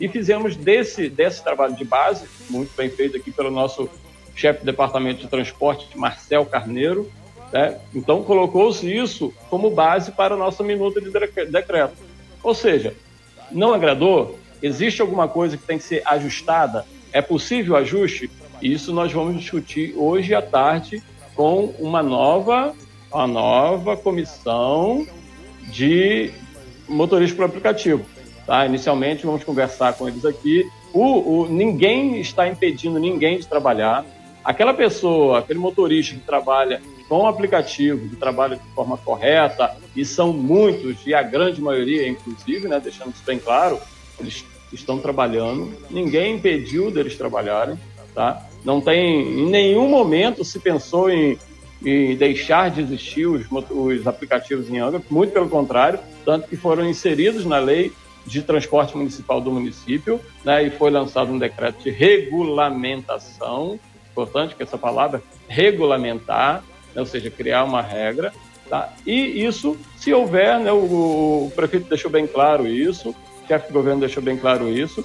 e 0.00 0.08
fizemos 0.08 0.56
desse, 0.56 1.08
desse 1.08 1.44
trabalho 1.44 1.76
de 1.76 1.84
base, 1.84 2.26
muito 2.48 2.74
bem 2.74 2.88
feito 2.88 3.16
aqui 3.16 3.30
pelo 3.30 3.50
nosso 3.50 3.88
chefe 4.34 4.60
de 4.60 4.66
departamento 4.66 5.20
de 5.20 5.28
transporte, 5.28 5.86
Marcel 5.96 6.46
Carneiro, 6.46 7.10
Né? 7.52 7.78
Então, 7.94 8.24
colocou-se 8.24 8.90
isso 8.90 9.32
como 9.50 9.70
base 9.70 10.10
para 10.10 10.34
a 10.34 10.38
nossa 10.38 10.64
minuta 10.64 11.00
de 11.00 11.10
decreto. 11.10 11.94
Ou 12.42 12.54
seja, 12.54 12.94
não 13.50 13.74
agradou? 13.74 14.38
Existe 14.62 15.02
alguma 15.02 15.28
coisa 15.28 15.56
que 15.56 15.64
tem 15.64 15.76
que 15.76 15.84
ser 15.84 16.02
ajustada? 16.06 16.86
É 17.12 17.20
possível 17.20 17.76
ajuste? 17.76 18.30
Isso 18.62 18.92
nós 18.92 19.12
vamos 19.12 19.40
discutir 19.40 19.92
hoje 19.96 20.32
à 20.32 20.40
tarde 20.40 21.02
com 21.34 21.74
uma 21.80 22.00
nova, 22.00 22.72
uma 23.12 23.26
nova 23.26 23.96
comissão 23.96 25.04
de 25.72 26.30
motorista 26.88 27.34
por 27.34 27.44
aplicativo. 27.46 28.04
Tá? 28.46 28.64
Inicialmente, 28.64 29.26
vamos 29.26 29.42
conversar 29.42 29.94
com 29.94 30.06
eles 30.06 30.24
aqui. 30.24 30.64
O, 30.92 31.40
o, 31.40 31.48
ninguém 31.48 32.20
está 32.20 32.46
impedindo 32.46 33.00
ninguém 33.00 33.36
de 33.36 33.48
trabalhar. 33.48 34.06
Aquela 34.44 34.72
pessoa, 34.72 35.40
aquele 35.40 35.58
motorista 35.58 36.14
que 36.14 36.20
trabalha 36.20 36.80
com 37.08 37.26
aplicativo, 37.26 38.08
que 38.08 38.16
trabalha 38.16 38.56
de 38.56 38.74
forma 38.74 38.96
correta, 38.96 39.76
e 39.96 40.04
são 40.04 40.32
muitos, 40.32 41.04
e 41.04 41.12
a 41.12 41.22
grande 41.22 41.60
maioria, 41.60 42.08
inclusive, 42.08 42.68
né, 42.68 42.78
deixando 42.78 43.12
isso 43.12 43.24
bem 43.26 43.40
claro, 43.40 43.80
eles 44.20 44.44
estão 44.72 44.98
trabalhando, 44.98 45.76
ninguém 45.90 46.36
impediu 46.36 46.90
deles 46.90 47.16
trabalharem, 47.16 47.78
tá? 48.14 48.48
Não 48.64 48.80
tem, 48.80 49.40
em 49.40 49.50
nenhum 49.50 49.88
momento 49.88 50.44
se 50.44 50.58
pensou 50.58 51.10
em, 51.10 51.38
em 51.84 52.14
deixar 52.16 52.70
de 52.70 52.80
existir 52.80 53.26
os, 53.26 53.46
os 53.70 54.06
aplicativos 54.06 54.70
em 54.70 54.78
Angra, 54.78 55.02
muito 55.10 55.32
pelo 55.32 55.48
contrário, 55.48 55.98
tanto 56.24 56.48
que 56.48 56.56
foram 56.56 56.88
inseridos 56.88 57.44
na 57.44 57.58
lei 57.58 57.92
de 58.24 58.42
transporte 58.42 58.96
municipal 58.96 59.40
do 59.40 59.50
município, 59.50 60.20
né, 60.44 60.64
e 60.64 60.70
foi 60.70 60.90
lançado 60.90 61.32
um 61.32 61.38
decreto 61.38 61.82
de 61.82 61.90
regulamentação, 61.90 63.78
importante 64.10 64.54
que 64.54 64.62
essa 64.62 64.78
palavra, 64.78 65.22
regulamentar, 65.48 66.62
né, 66.94 67.00
ou 67.00 67.06
seja, 67.06 67.30
criar 67.30 67.64
uma 67.64 67.82
regra, 67.82 68.32
tá? 68.68 68.92
e 69.04 69.44
isso, 69.44 69.76
se 69.96 70.12
houver, 70.12 70.60
né, 70.60 70.70
o, 70.70 71.46
o 71.46 71.52
prefeito 71.54 71.88
deixou 71.88 72.10
bem 72.10 72.26
claro 72.26 72.68
isso, 72.68 73.10
o 73.10 73.48
chefe 73.48 73.68
do 73.68 73.74
governo 73.74 74.00
deixou 74.00 74.22
bem 74.22 74.36
claro 74.36 74.68
isso, 74.68 75.04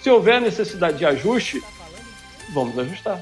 se 0.00 0.10
houver 0.10 0.40
necessidade 0.40 0.98
de 0.98 1.06
ajuste, 1.06 1.62
vamos 2.52 2.78
ajustar. 2.78 3.20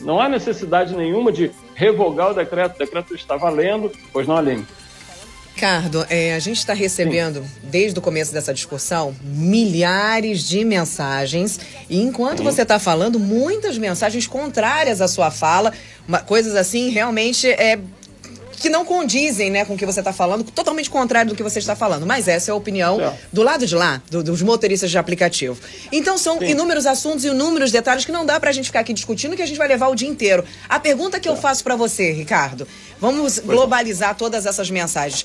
Não 0.00 0.20
há 0.20 0.28
necessidade 0.28 0.94
nenhuma 0.94 1.30
de 1.30 1.50
revogar 1.74 2.30
o 2.30 2.34
decreto, 2.34 2.76
o 2.76 2.78
decreto 2.78 3.14
está 3.14 3.36
valendo, 3.36 3.92
pois 4.12 4.26
não, 4.26 4.36
Aline? 4.36 4.66
Ricardo, 5.54 6.06
é, 6.08 6.34
a 6.34 6.38
gente 6.38 6.56
está 6.56 6.72
recebendo, 6.72 7.42
Sim. 7.42 7.50
desde 7.64 7.98
o 7.98 8.02
começo 8.02 8.32
dessa 8.32 8.54
discussão, 8.54 9.14
milhares 9.22 10.48
de 10.48 10.64
mensagens. 10.64 11.60
E 11.88 12.00
enquanto 12.00 12.38
Sim. 12.38 12.44
você 12.44 12.62
está 12.62 12.78
falando, 12.78 13.20
muitas 13.20 13.76
mensagens 13.76 14.26
contrárias 14.26 15.02
à 15.02 15.08
sua 15.08 15.30
fala, 15.30 15.70
uma, 16.08 16.20
coisas 16.20 16.56
assim 16.56 16.88
realmente 16.88 17.46
é, 17.46 17.78
que 18.60 18.68
não 18.68 18.84
condizem 18.84 19.50
né, 19.50 19.64
com 19.64 19.74
o 19.74 19.76
que 19.76 19.86
você 19.86 20.00
está 20.00 20.12
falando, 20.12 20.44
totalmente 20.44 20.90
contrário 20.90 21.30
do 21.30 21.34
que 21.34 21.42
você 21.42 21.58
está 21.58 21.74
falando. 21.74 22.06
Mas 22.06 22.28
essa 22.28 22.50
é 22.50 22.52
a 22.52 22.54
opinião 22.54 22.98
do 23.32 23.42
lado 23.42 23.66
de 23.66 23.74
lá, 23.74 24.02
do, 24.10 24.22
dos 24.22 24.42
motoristas 24.42 24.90
de 24.90 24.98
aplicativo. 24.98 25.58
Então 25.90 26.18
são 26.18 26.38
Sim. 26.38 26.50
inúmeros 26.50 26.86
assuntos 26.86 27.24
e 27.24 27.28
inúmeros 27.28 27.72
detalhes 27.72 28.04
que 28.04 28.12
não 28.12 28.24
dá 28.24 28.38
para 28.38 28.50
a 28.50 28.52
gente 28.52 28.66
ficar 28.66 28.80
aqui 28.80 28.92
discutindo, 28.92 29.34
que 29.34 29.42
a 29.42 29.46
gente 29.46 29.56
vai 29.56 29.66
levar 29.66 29.88
o 29.88 29.94
dia 29.94 30.08
inteiro. 30.08 30.44
A 30.68 30.78
pergunta 30.78 31.18
que 31.18 31.28
eu 31.28 31.36
faço 31.36 31.64
para 31.64 31.74
você, 31.74 32.12
Ricardo, 32.12 32.68
vamos 33.00 33.38
globalizar 33.38 34.14
todas 34.14 34.44
essas 34.44 34.70
mensagens. 34.70 35.24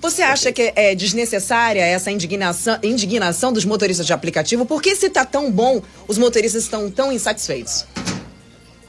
Você 0.00 0.22
acha 0.22 0.52
que 0.52 0.72
é 0.76 0.94
desnecessária 0.94 1.84
essa 1.84 2.12
indignação, 2.12 2.78
indignação 2.84 3.52
dos 3.52 3.64
motoristas 3.64 4.06
de 4.06 4.12
aplicativo? 4.12 4.64
Por 4.64 4.80
que 4.80 4.94
se 4.94 5.06
está 5.06 5.24
tão 5.24 5.50
bom, 5.50 5.82
os 6.06 6.16
motoristas 6.16 6.62
estão 6.62 6.88
tão 6.88 7.10
insatisfeitos? 7.10 7.84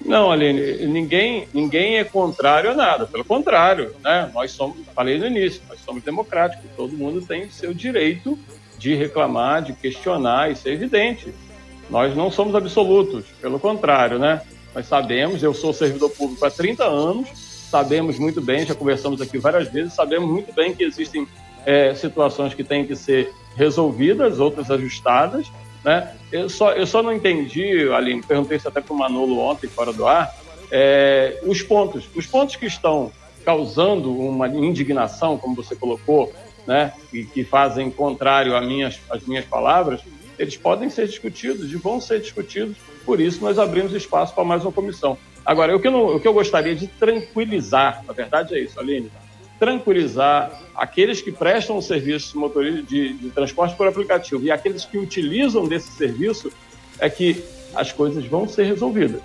Não, 0.04 0.32
Aline, 0.32 0.88
ninguém, 0.88 1.48
ninguém 1.54 1.98
é 1.98 2.04
contrário 2.04 2.72
a 2.72 2.74
nada. 2.74 3.06
Pelo 3.06 3.26
contrário, 3.26 3.94
né? 4.04 4.32
Nós 4.34 4.52
somos, 4.52 4.78
falei 4.96 5.18
no 5.18 5.28
início, 5.28 5.62
nós 5.68 5.80
somos 5.82 6.02
democráticos. 6.04 6.70
Todo 6.76 6.96
mundo 6.96 7.22
tem 7.22 7.50
seu 7.50 7.74
direito 7.74 8.38
de 8.78 8.96
reclamar, 8.96 9.62
de 9.62 9.74
questionar, 9.74 10.52
isso 10.52 10.68
é 10.68 10.72
evidente. 10.72 11.34
Nós 11.90 12.16
não 12.16 12.32
somos 12.32 12.56
absolutos, 12.56 13.26
pelo 13.42 13.60
contrário, 13.60 14.18
né? 14.18 14.42
Nós 14.74 14.86
sabemos, 14.86 15.44
eu 15.44 15.54
sou 15.54 15.74
servidor 15.74 16.10
público 16.12 16.46
há 16.46 16.52
30 16.52 16.86
anos, 16.86 17.30
sabemos 17.70 18.18
muito 18.18 18.40
bem, 18.40 18.66
já 18.66 18.74
conversamos 18.74 19.22
aqui 19.22 19.38
várias 19.38 19.68
vezes, 19.68 19.94
sabemos 19.94 20.30
muito 20.30 20.54
bem 20.54 20.74
que 20.74 20.84
existem 20.84 21.28
é, 21.66 21.94
situações 21.94 22.54
que 22.54 22.64
têm 22.64 22.86
que 22.86 22.96
ser 22.96 23.34
resolvidas, 23.56 24.40
outras 24.40 24.72
ajustadas. 24.72 25.52
Né? 25.84 26.16
Eu, 26.32 26.50
só, 26.50 26.72
eu 26.74 26.86
só 26.86 27.02
não 27.02 27.14
entendi, 27.14 27.90
Aline, 27.92 28.22
perguntei 28.22 28.58
isso 28.58 28.68
até 28.68 28.82
para 28.82 28.94
o 28.94 28.98
Manolo 28.98 29.40
ontem, 29.40 29.68
fora 29.68 29.94
do 29.94 30.06
ar, 30.08 30.34
é, 30.72 31.40
os 31.44 31.62
pontos. 31.62 32.10
Os 32.16 32.26
pontos 32.26 32.56
que 32.56 32.66
estão 32.66 33.12
causando 33.46 34.16
uma 34.16 34.48
indignação, 34.48 35.38
como 35.38 35.56
você 35.56 35.76
colocou, 35.76 36.32
né, 36.68 36.94
e 37.12 37.24
que 37.24 37.44
fazem 37.44 37.90
contrário 37.90 38.56
às 38.56 38.66
minhas, 38.66 39.00
às 39.10 39.24
minhas 39.24 39.46
palavras, 39.46 40.02
eles 40.38 40.56
podem 40.56 40.90
ser 40.90 41.08
discutidos 41.08 41.72
e 41.72 41.76
vão 41.76 42.00
ser 42.00 42.22
discutidos, 42.22 42.78
por 43.06 43.20
isso 43.20 43.42
nós 43.42 43.58
abrimos 43.58 43.94
espaço 43.94 44.34
para 44.36 44.44
mais 44.44 44.64
uma 44.64 44.72
comissão. 44.72 45.18
Agora, 45.46 45.76
o 45.76 45.80
que, 45.80 45.88
eu 45.88 46.20
que 46.20 46.28
eu 46.28 46.34
gostaria 46.34 46.76
de 46.76 46.88
tranquilizar, 46.88 48.04
na 48.06 48.14
verdade 48.14 48.54
é 48.54 48.60
isso, 48.60 48.80
Aline, 48.80 49.12
tranquilizar 49.60 50.62
aqueles 50.74 51.22
que 51.22 51.32
prestam 51.32 51.78
o 51.78 51.82
serviço 51.82 52.40
de, 52.50 52.82
de, 52.84 53.14
de 53.14 53.30
transporte 53.32 53.76
por 53.76 53.88
aplicativo 53.88 54.44
e 54.44 54.50
aqueles 54.50 54.86
que 54.86 54.98
utilizam 54.98 55.68
desse 55.68 55.92
serviço 55.92 56.52
é 56.98 57.10
que 57.10 57.44
as 57.76 57.92
coisas 57.92 58.26
vão 58.26 58.48
ser 58.48 58.64
resolvidas. 58.64 59.22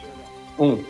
Um, 0.59 0.83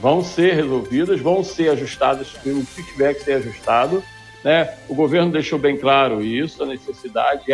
vão 0.00 0.22
ser 0.22 0.54
resolvidas, 0.54 1.20
vão 1.20 1.42
ser 1.42 1.70
ajustadas 1.70 2.34
o 2.34 2.40
que 2.40 2.82
tiver 2.92 3.14
que 3.14 3.24
ser 3.24 3.34
ajustado. 3.34 4.02
Né? 4.44 4.74
O 4.88 4.94
governo 4.94 5.30
deixou 5.30 5.58
bem 5.58 5.76
claro 5.76 6.22
isso, 6.22 6.62
a 6.62 6.66
necessidade 6.66 7.44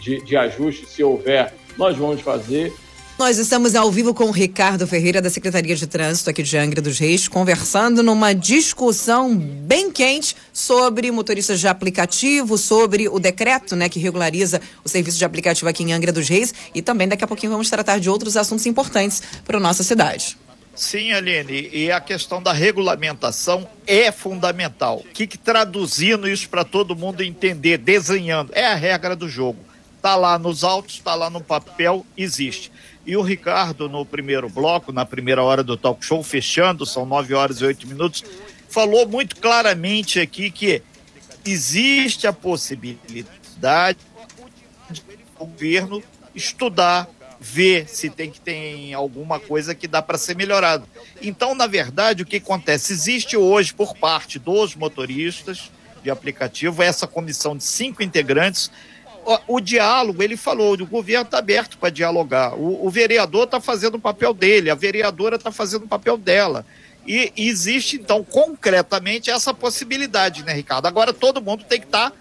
de, 0.00 0.20
de 0.22 0.36
ajuste, 0.36 0.86
se 0.86 1.02
houver, 1.02 1.54
nós 1.76 1.96
vamos 1.96 2.20
fazer. 2.20 2.72
Nós 3.16 3.38
estamos 3.38 3.76
ao 3.76 3.92
vivo 3.92 4.12
com 4.12 4.24
o 4.24 4.32
Ricardo 4.32 4.88
Ferreira, 4.88 5.22
da 5.22 5.30
Secretaria 5.30 5.76
de 5.76 5.86
Trânsito 5.86 6.28
aqui 6.28 6.42
de 6.42 6.56
Angra 6.58 6.82
dos 6.82 6.98
Reis, 6.98 7.28
conversando 7.28 8.02
numa 8.02 8.34
discussão 8.34 9.36
bem 9.36 9.88
quente 9.88 10.34
sobre 10.52 11.08
motoristas 11.12 11.60
de 11.60 11.68
aplicativo, 11.68 12.58
sobre 12.58 13.08
o 13.08 13.20
decreto 13.20 13.76
né, 13.76 13.88
que 13.88 14.00
regulariza 14.00 14.60
o 14.84 14.88
serviço 14.88 15.16
de 15.16 15.24
aplicativo 15.24 15.68
aqui 15.68 15.84
em 15.84 15.92
Angra 15.92 16.10
dos 16.10 16.28
Reis 16.28 16.52
e 16.74 16.82
também 16.82 17.06
daqui 17.06 17.22
a 17.22 17.28
pouquinho 17.28 17.52
vamos 17.52 17.70
tratar 17.70 18.00
de 18.00 18.10
outros 18.10 18.36
assuntos 18.36 18.66
importantes 18.66 19.22
para 19.44 19.58
a 19.58 19.60
nossa 19.60 19.84
cidade. 19.84 20.36
Sim, 20.74 21.12
Aline, 21.12 21.70
e 21.72 21.92
a 21.92 22.00
questão 22.00 22.42
da 22.42 22.52
regulamentação 22.52 23.68
é 23.86 24.10
fundamental. 24.10 25.04
Que, 25.14 25.24
que 25.24 25.38
traduzindo 25.38 26.28
isso 26.28 26.48
para 26.48 26.64
todo 26.64 26.96
mundo 26.96 27.22
entender, 27.22 27.78
desenhando, 27.78 28.50
é 28.52 28.66
a 28.66 28.74
regra 28.74 29.14
do 29.14 29.28
jogo. 29.28 29.60
Está 29.96 30.16
lá 30.16 30.38
nos 30.38 30.64
autos, 30.64 30.96
está 30.96 31.14
lá 31.14 31.30
no 31.30 31.40
papel, 31.40 32.04
existe. 32.14 32.72
E 33.06 33.16
o 33.16 33.22
Ricardo, 33.22 33.88
no 33.88 34.04
primeiro 34.06 34.48
bloco, 34.48 34.92
na 34.92 35.04
primeira 35.04 35.42
hora 35.42 35.62
do 35.62 35.76
talk 35.76 36.04
show, 36.04 36.22
fechando, 36.22 36.86
são 36.86 37.04
nove 37.04 37.34
horas 37.34 37.60
e 37.60 37.64
oito 37.64 37.86
minutos, 37.86 38.24
falou 38.68 39.06
muito 39.06 39.36
claramente 39.36 40.18
aqui 40.18 40.50
que 40.50 40.82
existe 41.44 42.26
a 42.26 42.32
possibilidade 42.32 43.98
do 44.88 45.46
governo 45.46 46.02
estudar, 46.34 47.08
ver 47.38 47.86
se 47.88 48.08
tem 48.08 48.30
que 48.30 48.40
tem 48.40 48.94
alguma 48.94 49.38
coisa 49.38 49.74
que 49.74 49.86
dá 49.86 50.00
para 50.00 50.16
ser 50.16 50.34
melhorado. 50.34 50.88
Então, 51.20 51.54
na 51.54 51.66
verdade, 51.66 52.22
o 52.22 52.26
que 52.26 52.36
acontece? 52.36 52.94
Existe 52.94 53.36
hoje, 53.36 53.74
por 53.74 53.94
parte 53.94 54.38
dos 54.38 54.74
motoristas 54.74 55.70
de 56.02 56.10
aplicativo, 56.10 56.82
essa 56.82 57.06
comissão 57.06 57.54
de 57.54 57.64
cinco 57.64 58.02
integrantes 58.02 58.70
o, 59.24 59.56
o 59.56 59.60
diálogo, 59.60 60.22
ele 60.22 60.36
falou, 60.36 60.74
o 60.74 60.86
governo 60.86 61.24
está 61.24 61.38
aberto 61.38 61.78
para 61.78 61.90
dialogar. 61.90 62.54
O, 62.54 62.86
o 62.86 62.90
vereador 62.90 63.44
está 63.44 63.60
fazendo 63.60 63.96
o 63.96 64.00
papel 64.00 64.34
dele, 64.34 64.70
a 64.70 64.74
vereadora 64.74 65.36
está 65.36 65.50
fazendo 65.50 65.84
o 65.84 65.88
papel 65.88 66.16
dela. 66.16 66.64
E, 67.06 67.32
e, 67.36 67.48
existe, 67.48 67.96
então, 67.96 68.24
concretamente, 68.24 69.30
essa 69.30 69.52
possibilidade, 69.52 70.42
né, 70.44 70.52
Ricardo? 70.52 70.86
Agora 70.86 71.12
todo 71.12 71.42
mundo 71.42 71.64
tem 71.64 71.80
que 71.80 71.86
estar 71.86 72.10
tá 72.10 72.16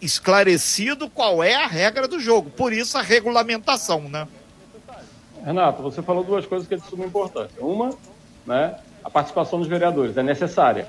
esclarecido 0.00 1.08
qual 1.10 1.42
é 1.42 1.54
a 1.54 1.66
regra 1.66 2.06
do 2.06 2.20
jogo. 2.20 2.50
Por 2.50 2.72
isso 2.72 2.96
a 2.98 3.02
regulamentação, 3.02 4.02
né? 4.02 4.28
Renato, 5.44 5.82
você 5.82 6.02
falou 6.02 6.24
duas 6.24 6.44
coisas 6.46 6.66
que 6.66 6.74
é 6.74 6.76
de 6.76 6.86
suma 6.86 7.04
importância. 7.04 7.60
Uma, 7.60 7.90
né, 8.44 8.76
a 9.02 9.10
participação 9.10 9.58
dos 9.58 9.68
vereadores 9.68 10.16
é 10.16 10.22
necessária. 10.22 10.88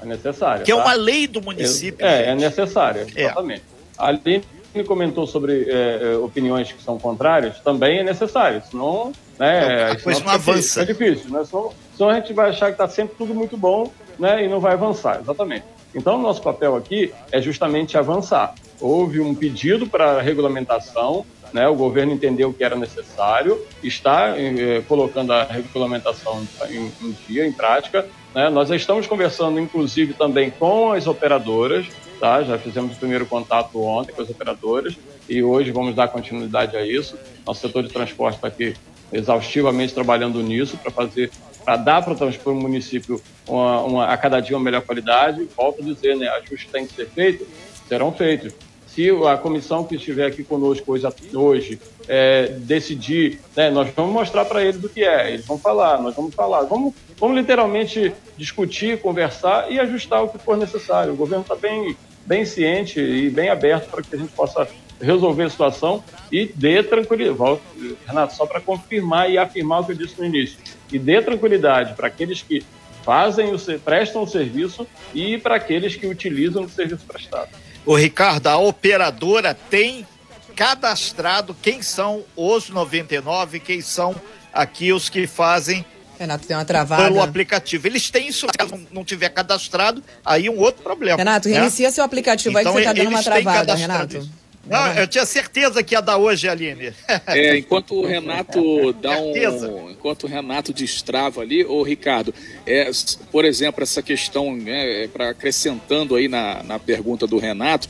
É 0.00 0.06
necessária. 0.06 0.64
Que 0.64 0.72
tá? 0.72 0.78
é 0.78 0.80
uma 0.80 0.94
lei 0.94 1.26
do 1.26 1.40
município. 1.40 2.04
É, 2.04 2.30
é 2.30 2.34
necessária, 2.34 3.06
é. 3.14 3.24
exatamente. 3.24 3.62
É. 3.68 3.71
A 3.98 4.08
Aline 4.08 4.42
comentou 4.86 5.26
sobre 5.26 5.64
é, 5.68 6.00
é, 6.02 6.16
opiniões 6.16 6.72
que 6.72 6.82
são 6.82 6.98
contrárias, 6.98 7.60
também 7.60 7.98
é 7.98 8.02
necessário, 8.02 8.62
senão, 8.70 9.12
né, 9.38 9.90
a 9.90 10.00
coisa 10.00 10.20
não 10.20 10.32
avança. 10.32 10.82
É 10.82 10.84
difícil, 10.86 11.30
né? 11.30 11.44
senão, 11.44 11.72
senão 11.96 12.10
a 12.10 12.14
gente 12.14 12.32
vai 12.32 12.50
achar 12.50 12.66
que 12.66 12.72
está 12.72 12.88
sempre 12.88 13.14
tudo 13.16 13.34
muito 13.34 13.56
bom 13.56 13.90
né, 14.18 14.44
e 14.44 14.48
não 14.48 14.60
vai 14.60 14.72
avançar, 14.72 15.20
exatamente. 15.20 15.64
Então, 15.94 16.18
nosso 16.18 16.40
papel 16.40 16.74
aqui 16.74 17.12
é 17.30 17.40
justamente 17.40 17.98
avançar. 17.98 18.54
Houve 18.80 19.20
um 19.20 19.34
pedido 19.34 19.86
para 19.86 20.22
regulamentação, 20.22 21.26
né? 21.52 21.68
O 21.68 21.74
governo 21.74 22.12
entendeu 22.12 22.52
que 22.52 22.64
era 22.64 22.74
necessário, 22.74 23.60
está 23.82 24.34
eh, 24.38 24.82
colocando 24.88 25.32
a 25.32 25.44
regulamentação 25.44 26.42
em, 26.70 26.90
em 27.02 27.16
dia, 27.28 27.46
em 27.46 27.52
prática. 27.52 28.06
Né? 28.34 28.48
Nós 28.48 28.70
estamos 28.70 29.06
conversando, 29.06 29.60
inclusive, 29.60 30.14
também 30.14 30.50
com 30.50 30.92
as 30.92 31.06
operadoras, 31.06 31.86
tá? 32.22 32.40
Já 32.44 32.56
fizemos 32.56 32.94
o 32.96 33.00
primeiro 33.00 33.26
contato 33.26 33.82
ontem 33.82 34.12
com 34.12 34.22
as 34.22 34.30
operadoras 34.30 34.96
e 35.28 35.42
hoje 35.42 35.72
vamos 35.72 35.92
dar 35.92 36.06
continuidade 36.06 36.76
a 36.76 36.86
isso. 36.86 37.18
Nosso 37.44 37.62
setor 37.62 37.82
de 37.82 37.88
transporte 37.88 38.36
está 38.36 38.46
aqui 38.46 38.76
exaustivamente 39.12 39.92
trabalhando 39.92 40.40
nisso 40.40 40.76
para 40.76 40.92
fazer, 40.92 41.32
para 41.64 41.76
dar 41.76 42.00
para 42.00 42.14
o 42.14 42.54
município 42.54 43.20
uma, 43.44 43.80
uma, 43.80 44.06
a 44.06 44.16
cada 44.16 44.38
dia 44.38 44.56
uma 44.56 44.62
melhor 44.62 44.82
qualidade. 44.82 45.48
Volto 45.56 45.82
a 45.82 45.84
dizer, 45.84 46.16
né? 46.16 46.28
Ajustes 46.28 46.70
têm 46.70 46.86
que 46.86 46.94
ser 46.94 47.08
feitos, 47.08 47.48
serão 47.88 48.12
feitos 48.12 48.54
se 48.94 49.08
a 49.26 49.38
comissão 49.38 49.84
que 49.84 49.96
estiver 49.96 50.26
aqui 50.26 50.44
conosco 50.44 50.92
hoje, 50.92 51.08
hoje 51.32 51.80
é, 52.06 52.48
decidir, 52.58 53.40
né, 53.56 53.70
nós 53.70 53.88
vamos 53.96 54.12
mostrar 54.12 54.44
para 54.44 54.62
eles 54.62 54.84
o 54.84 54.88
que 54.88 55.02
é, 55.02 55.32
eles 55.32 55.46
vão 55.46 55.58
falar, 55.58 55.98
nós 56.00 56.14
vamos 56.14 56.34
falar, 56.34 56.62
vamos, 56.64 56.92
vamos 57.18 57.38
literalmente 57.38 58.12
discutir, 58.36 59.00
conversar 59.00 59.72
e 59.72 59.80
ajustar 59.80 60.22
o 60.22 60.28
que 60.28 60.36
for 60.36 60.58
necessário. 60.58 61.14
O 61.14 61.16
governo 61.16 61.40
está 61.40 61.54
bem, 61.54 61.96
bem 62.26 62.44
ciente 62.44 63.00
e 63.00 63.30
bem 63.30 63.48
aberto 63.48 63.90
para 63.90 64.02
que 64.02 64.14
a 64.14 64.18
gente 64.18 64.32
possa 64.32 64.68
resolver 65.00 65.44
a 65.44 65.50
situação 65.50 66.02
e 66.30 66.46
dê 66.46 66.82
tranquilidade. 66.82 67.60
Renato, 68.06 68.34
só 68.34 68.46
para 68.46 68.60
confirmar 68.60 69.30
e 69.30 69.36
afirmar 69.36 69.80
o 69.80 69.84
que 69.84 69.92
eu 69.92 69.96
disse 69.96 70.18
no 70.18 70.24
início, 70.24 70.58
e 70.90 70.98
dê 70.98 71.20
tranquilidade 71.20 71.94
para 71.94 72.06
aqueles 72.06 72.42
que 72.42 72.64
fazem 73.02 73.52
o, 73.52 73.58
prestam 73.80 74.22
o 74.22 74.26
serviço 74.26 74.86
e 75.12 75.36
para 75.38 75.56
aqueles 75.56 75.96
que 75.96 76.06
utilizam 76.06 76.64
o 76.64 76.68
serviço 76.68 77.04
prestado. 77.04 77.50
O 77.84 77.96
Ricardo, 77.96 78.46
a 78.46 78.56
operadora 78.56 79.54
tem 79.54 80.06
cadastrado 80.54 81.56
quem 81.60 81.82
são 81.82 82.22
os 82.36 82.68
99, 82.68 83.58
quem 83.58 83.80
são 83.80 84.14
aqui 84.52 84.92
os 84.92 85.08
que 85.08 85.26
fazem 85.26 85.84
Renato, 86.22 86.46
tem 86.46 86.56
uma 86.56 86.64
travada. 86.64 87.04
Pelo 87.04 87.20
aplicativo. 87.20 87.86
Eles 87.86 88.10
têm 88.10 88.28
isso, 88.28 88.46
se 88.46 88.88
não 88.92 89.04
tiver 89.04 89.28
cadastrado, 89.28 90.02
aí 90.24 90.48
um 90.48 90.58
outro 90.58 90.82
problema. 90.82 91.16
Renato, 91.16 91.48
né? 91.48 91.56
reinicia 91.56 91.90
seu 91.90 92.04
aplicativo 92.04 92.58
então, 92.58 92.72
aí 92.72 92.82
que 92.82 92.82
você 92.82 92.84
tá 92.84 92.92
dando 92.92 93.08
uma 93.08 93.22
travada, 93.22 93.74
Renato. 93.74 94.16
Isso. 94.18 94.42
Não, 94.64 94.94
eu 94.94 95.08
tinha 95.08 95.26
certeza 95.26 95.82
que 95.82 95.94
ia 95.94 96.00
dar 96.00 96.18
hoje, 96.18 96.48
Aline. 96.48 96.92
É, 97.26 97.58
enquanto 97.58 97.96
o 97.96 98.06
Renato 98.06 98.92
dá 99.02 99.18
um. 99.18 99.90
Enquanto 99.90 100.24
o 100.24 100.26
Renato 100.28 100.72
destrava 100.72 101.40
ali, 101.40 101.64
ô 101.64 101.82
Ricardo, 101.82 102.32
é, 102.64 102.88
por 103.30 103.44
exemplo, 103.44 103.82
essa 103.82 104.00
questão, 104.00 104.54
né, 104.54 105.04
é, 105.04 105.08
para 105.08 105.30
acrescentando 105.30 106.14
aí 106.14 106.28
na, 106.28 106.62
na 106.62 106.78
pergunta 106.78 107.26
do 107.26 107.38
Renato, 107.38 107.88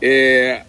é, 0.00 0.62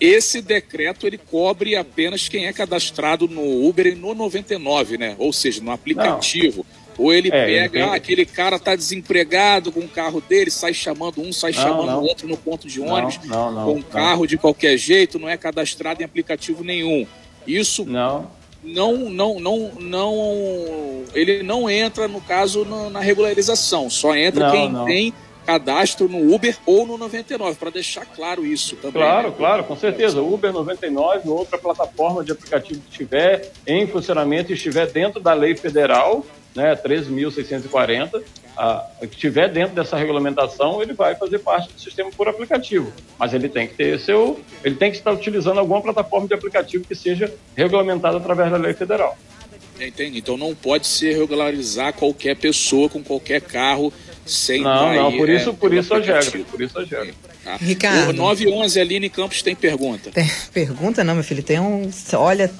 esse 0.00 0.40
decreto 0.40 1.06
ele 1.06 1.18
cobre 1.18 1.76
apenas 1.76 2.28
quem 2.28 2.46
é 2.46 2.52
cadastrado 2.52 3.28
no 3.28 3.66
Uber 3.66 3.86
e 3.86 3.94
no 3.94 4.14
99, 4.14 4.98
né? 4.98 5.16
Ou 5.18 5.32
seja, 5.32 5.62
no 5.62 5.70
aplicativo. 5.70 6.66
Não. 6.68 6.86
Ou 6.98 7.12
ele 7.12 7.28
é, 7.28 7.44
pega, 7.44 7.78
ele 7.78 7.90
ah, 7.90 7.94
aquele 7.94 8.24
cara 8.24 8.58
tá 8.58 8.74
desempregado 8.74 9.70
com 9.70 9.80
o 9.80 9.88
carro 9.88 10.18
dele, 10.20 10.50
sai 10.50 10.72
chamando 10.72 11.20
um, 11.20 11.30
sai 11.30 11.52
não, 11.52 11.62
chamando 11.62 11.98
o 11.98 12.02
outro 12.02 12.26
no 12.26 12.38
ponto 12.38 12.66
de 12.66 12.80
ônibus, 12.80 13.20
não, 13.26 13.52
não, 13.52 13.64
com 13.66 13.78
um 13.80 13.82
carro 13.82 14.26
de 14.26 14.38
qualquer 14.38 14.78
jeito, 14.78 15.18
não 15.18 15.28
é 15.28 15.36
cadastrado 15.36 16.00
em 16.00 16.06
aplicativo 16.06 16.64
nenhum. 16.64 17.06
Isso 17.46 17.84
não 17.84 18.30
não, 18.66 19.10
não, 19.10 19.38
não, 19.38 19.72
não, 19.78 21.04
ele 21.14 21.42
não 21.42 21.70
entra 21.70 22.08
no 22.08 22.20
caso 22.20 22.64
na 22.90 23.00
regularização. 23.00 23.88
Só 23.88 24.14
entra 24.16 24.50
quem 24.50 24.84
tem 24.84 25.14
cadastro 25.46 26.08
no 26.08 26.34
Uber 26.34 26.58
ou 26.66 26.84
no 26.84 26.98
99, 26.98 27.56
para 27.56 27.70
deixar 27.70 28.04
claro 28.04 28.44
isso 28.44 28.74
também. 28.76 29.00
Claro, 29.00 29.28
né? 29.28 29.34
claro, 29.36 29.64
com 29.64 29.76
certeza. 29.76 30.20
Uber 30.20 30.52
99, 30.52 31.28
outra 31.28 31.56
plataforma 31.56 32.24
de 32.24 32.32
aplicativo 32.32 32.80
que 32.80 32.90
estiver 32.90 33.52
em 33.66 33.86
funcionamento 33.86 34.50
e 34.50 34.54
estiver 34.54 34.90
dentro 34.90 35.20
da 35.20 35.32
lei 35.32 35.56
federal, 35.56 36.26
né, 36.54 36.74
13.640, 36.74 38.22
a, 38.56 38.86
que 39.00 39.06
estiver 39.06 39.48
dentro 39.48 39.74
dessa 39.74 39.96
regulamentação, 39.96 40.82
ele 40.82 40.94
vai 40.94 41.14
fazer 41.14 41.38
parte 41.38 41.72
do 41.72 41.80
sistema 41.80 42.10
por 42.10 42.28
aplicativo. 42.28 42.92
Mas 43.18 43.32
ele 43.32 43.48
tem 43.48 43.68
que 43.68 43.74
ter 43.74 44.00
seu, 44.00 44.40
ele 44.64 44.74
tem 44.74 44.90
que 44.90 44.96
estar 44.96 45.12
utilizando 45.12 45.60
alguma 45.60 45.80
plataforma 45.80 46.26
de 46.26 46.34
aplicativo 46.34 46.84
que 46.84 46.94
seja 46.94 47.32
regulamentada 47.54 48.16
através 48.16 48.50
da 48.50 48.56
lei 48.56 48.74
federal. 48.74 49.16
Entendi. 49.80 50.18
Então 50.18 50.36
não 50.36 50.54
pode 50.54 50.86
se 50.86 51.12
regularizar 51.12 51.92
qualquer 51.92 52.34
pessoa 52.36 52.88
com 52.88 53.02
qualquer 53.02 53.42
carro 53.42 53.92
sem 54.26 54.62
Não, 54.62 54.92
não, 54.92 55.16
por 55.16 55.28
isso, 55.28 55.50
é, 55.50 55.52
por 55.52 55.72
isso 55.72 55.94
a 55.94 55.98
regra, 55.98 56.44
por 56.50 56.60
isso 56.60 56.78
a 56.78 56.84
regra. 56.84 57.14
Tá. 57.44 57.56
Ricardo. 57.56 58.10
O 58.10 58.12
911 58.12 58.80
Aline 58.80 59.08
Campos 59.08 59.40
tem 59.42 59.54
pergunta. 59.54 60.10
Tem 60.10 60.30
pergunta 60.52 61.04
não, 61.04 61.14
meu 61.14 61.24
filho, 61.24 61.42
tem 61.42 61.60
um, 61.60 61.88
olha, 62.14 62.50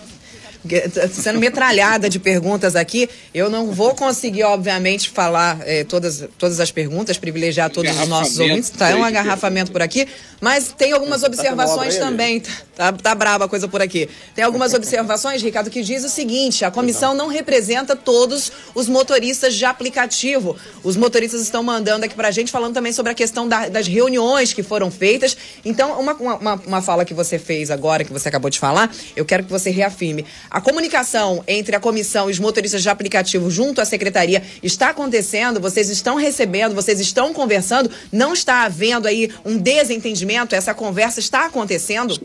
sendo 1.10 1.38
metralhada 1.38 2.08
de 2.08 2.18
perguntas 2.18 2.76
aqui. 2.76 3.08
Eu 3.32 3.48
não 3.48 3.72
vou 3.72 3.94
conseguir, 3.94 4.44
obviamente, 4.44 5.10
falar 5.10 5.60
é, 5.64 5.84
todas, 5.84 6.28
todas 6.38 6.60
as 6.60 6.70
perguntas, 6.70 7.18
privilegiar 7.18 7.70
todos 7.70 7.90
os 7.98 8.08
nossos 8.08 8.38
ouvintes. 8.38 8.70
Tá, 8.70 8.90
é 8.90 8.94
um 8.94 9.04
agarrafamento 9.04 9.72
por 9.72 9.82
aqui. 9.82 10.06
Mas 10.40 10.72
tem 10.72 10.92
algumas 10.92 11.20
tá 11.20 11.26
observações 11.28 11.96
também. 11.96 12.40
Tá, 12.40 12.50
tá 12.76 13.14
braba 13.14 13.46
a 13.46 13.48
coisa 13.48 13.66
por 13.66 13.80
aqui. 13.80 14.08
Tem 14.34 14.44
algumas 14.44 14.74
observações, 14.74 15.42
Ricardo, 15.42 15.70
que 15.70 15.82
diz 15.82 16.04
o 16.04 16.08
seguinte: 16.08 16.64
a 16.64 16.70
comissão 16.70 17.14
não 17.14 17.28
representa 17.28 17.96
todos 17.96 18.52
os 18.74 18.88
motoristas 18.88 19.54
de 19.54 19.64
aplicativo. 19.64 20.56
Os 20.84 20.96
motoristas 20.96 21.40
estão 21.40 21.62
mandando 21.62 22.04
aqui 22.04 22.14
pra 22.14 22.30
gente, 22.30 22.52
falando 22.52 22.74
também 22.74 22.92
sobre 22.92 23.12
a 23.12 23.14
questão 23.14 23.48
da, 23.48 23.68
das 23.68 23.88
reuniões 23.88 24.52
que 24.52 24.62
foram 24.62 24.90
feitas. 24.90 25.36
Então, 25.64 25.98
uma, 25.98 26.14
uma, 26.14 26.54
uma 26.54 26.82
fala 26.82 27.04
que 27.04 27.14
você 27.14 27.38
fez 27.38 27.70
agora, 27.70 28.04
que 28.04 28.12
você 28.12 28.28
acabou 28.28 28.50
de 28.50 28.58
falar, 28.58 28.94
eu 29.14 29.24
quero 29.24 29.44
que 29.44 29.50
você 29.50 29.70
reafirme. 29.70 30.26
A 30.50 30.60
comunicação 30.60 31.42
entre 31.48 31.74
a 31.74 31.80
comissão 31.80 32.28
e 32.28 32.32
os 32.32 32.38
motoristas 32.38 32.82
de 32.82 32.88
aplicativo 32.88 33.50
junto 33.50 33.80
à 33.80 33.84
secretaria 33.84 34.42
está 34.62 34.90
acontecendo? 34.90 35.60
Vocês 35.60 35.88
estão 35.88 36.16
recebendo? 36.16 36.74
Vocês 36.74 37.00
estão 37.00 37.32
conversando? 37.32 37.90
Não 38.12 38.34
está 38.34 38.64
havendo 38.64 39.08
aí 39.08 39.32
um 39.44 39.56
desentendimento? 39.56 40.54
Essa 40.54 40.74
conversa 40.74 41.20
está 41.20 41.46
acontecendo? 41.46 42.20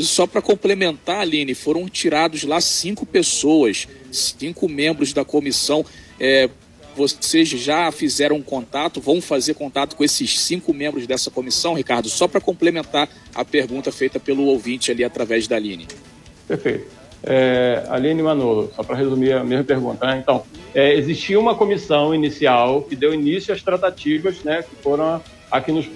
Só 0.00 0.26
para 0.26 0.42
complementar, 0.42 1.20
Aline, 1.20 1.54
foram 1.54 1.88
tirados 1.88 2.42
lá 2.42 2.60
cinco 2.60 3.06
pessoas, 3.06 3.86
cinco 4.10 4.68
membros 4.68 5.12
da 5.12 5.24
comissão. 5.24 5.84
É, 6.18 6.50
vocês 6.96 7.48
já 7.48 7.92
fizeram 7.92 8.40
contato, 8.42 9.00
vão 9.00 9.20
fazer 9.20 9.54
contato 9.54 9.94
com 9.94 10.02
esses 10.02 10.40
cinco 10.40 10.72
membros 10.72 11.06
dessa 11.06 11.30
comissão, 11.30 11.74
Ricardo? 11.74 12.08
Só 12.08 12.26
para 12.26 12.40
complementar 12.40 13.08
a 13.34 13.44
pergunta 13.44 13.92
feita 13.92 14.18
pelo 14.18 14.44
ouvinte 14.44 14.90
ali 14.90 15.04
através 15.04 15.46
da 15.46 15.56
Aline. 15.56 15.86
Perfeito. 16.48 16.86
É, 17.22 17.84
Aline 17.88 18.22
Manolo, 18.22 18.72
só 18.74 18.82
para 18.82 18.96
resumir 18.96 19.32
a 19.32 19.44
mesma 19.44 19.64
pergunta. 19.64 20.06
Né? 20.06 20.18
Então, 20.22 20.44
é, 20.74 20.94
existia 20.94 21.38
uma 21.38 21.54
comissão 21.54 22.14
inicial 22.14 22.82
que 22.82 22.96
deu 22.96 23.12
início 23.12 23.52
às 23.52 23.62
tratativas, 23.62 24.42
né, 24.42 24.62
que 24.62 24.76
foram 24.82 25.20
a 25.50 25.60
que 25.60 25.72
nos 25.72 25.88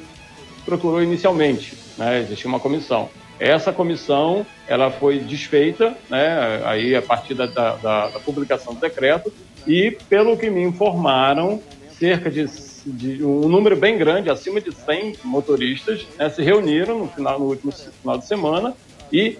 procurou 0.64 1.02
inicialmente. 1.02 1.74
Né? 1.96 2.20
Existia 2.20 2.48
uma 2.48 2.60
comissão. 2.60 3.08
Essa 3.40 3.72
comissão 3.72 4.46
ela 4.68 4.90
foi 4.90 5.18
desfeita, 5.18 5.96
né, 6.10 6.62
aí 6.66 6.94
a 6.94 7.00
partir 7.00 7.32
da, 7.32 7.46
da, 7.46 7.76
da 7.76 8.20
publicação 8.20 8.74
do 8.74 8.80
decreto, 8.80 9.32
e 9.66 9.96
pelo 10.10 10.36
que 10.36 10.50
me 10.50 10.62
informaram, 10.62 11.62
cerca 11.98 12.30
de, 12.30 12.46
de 12.84 13.24
um 13.24 13.48
número 13.48 13.76
bem 13.76 13.96
grande, 13.96 14.28
acima 14.28 14.60
de 14.60 14.70
100 14.72 15.16
motoristas, 15.24 16.06
né, 16.18 16.28
se 16.28 16.42
reuniram 16.42 16.98
no, 16.98 17.08
final, 17.08 17.38
no 17.38 17.46
último 17.46 17.72
final 17.72 18.18
de 18.18 18.26
semana 18.26 18.74
e 19.10 19.38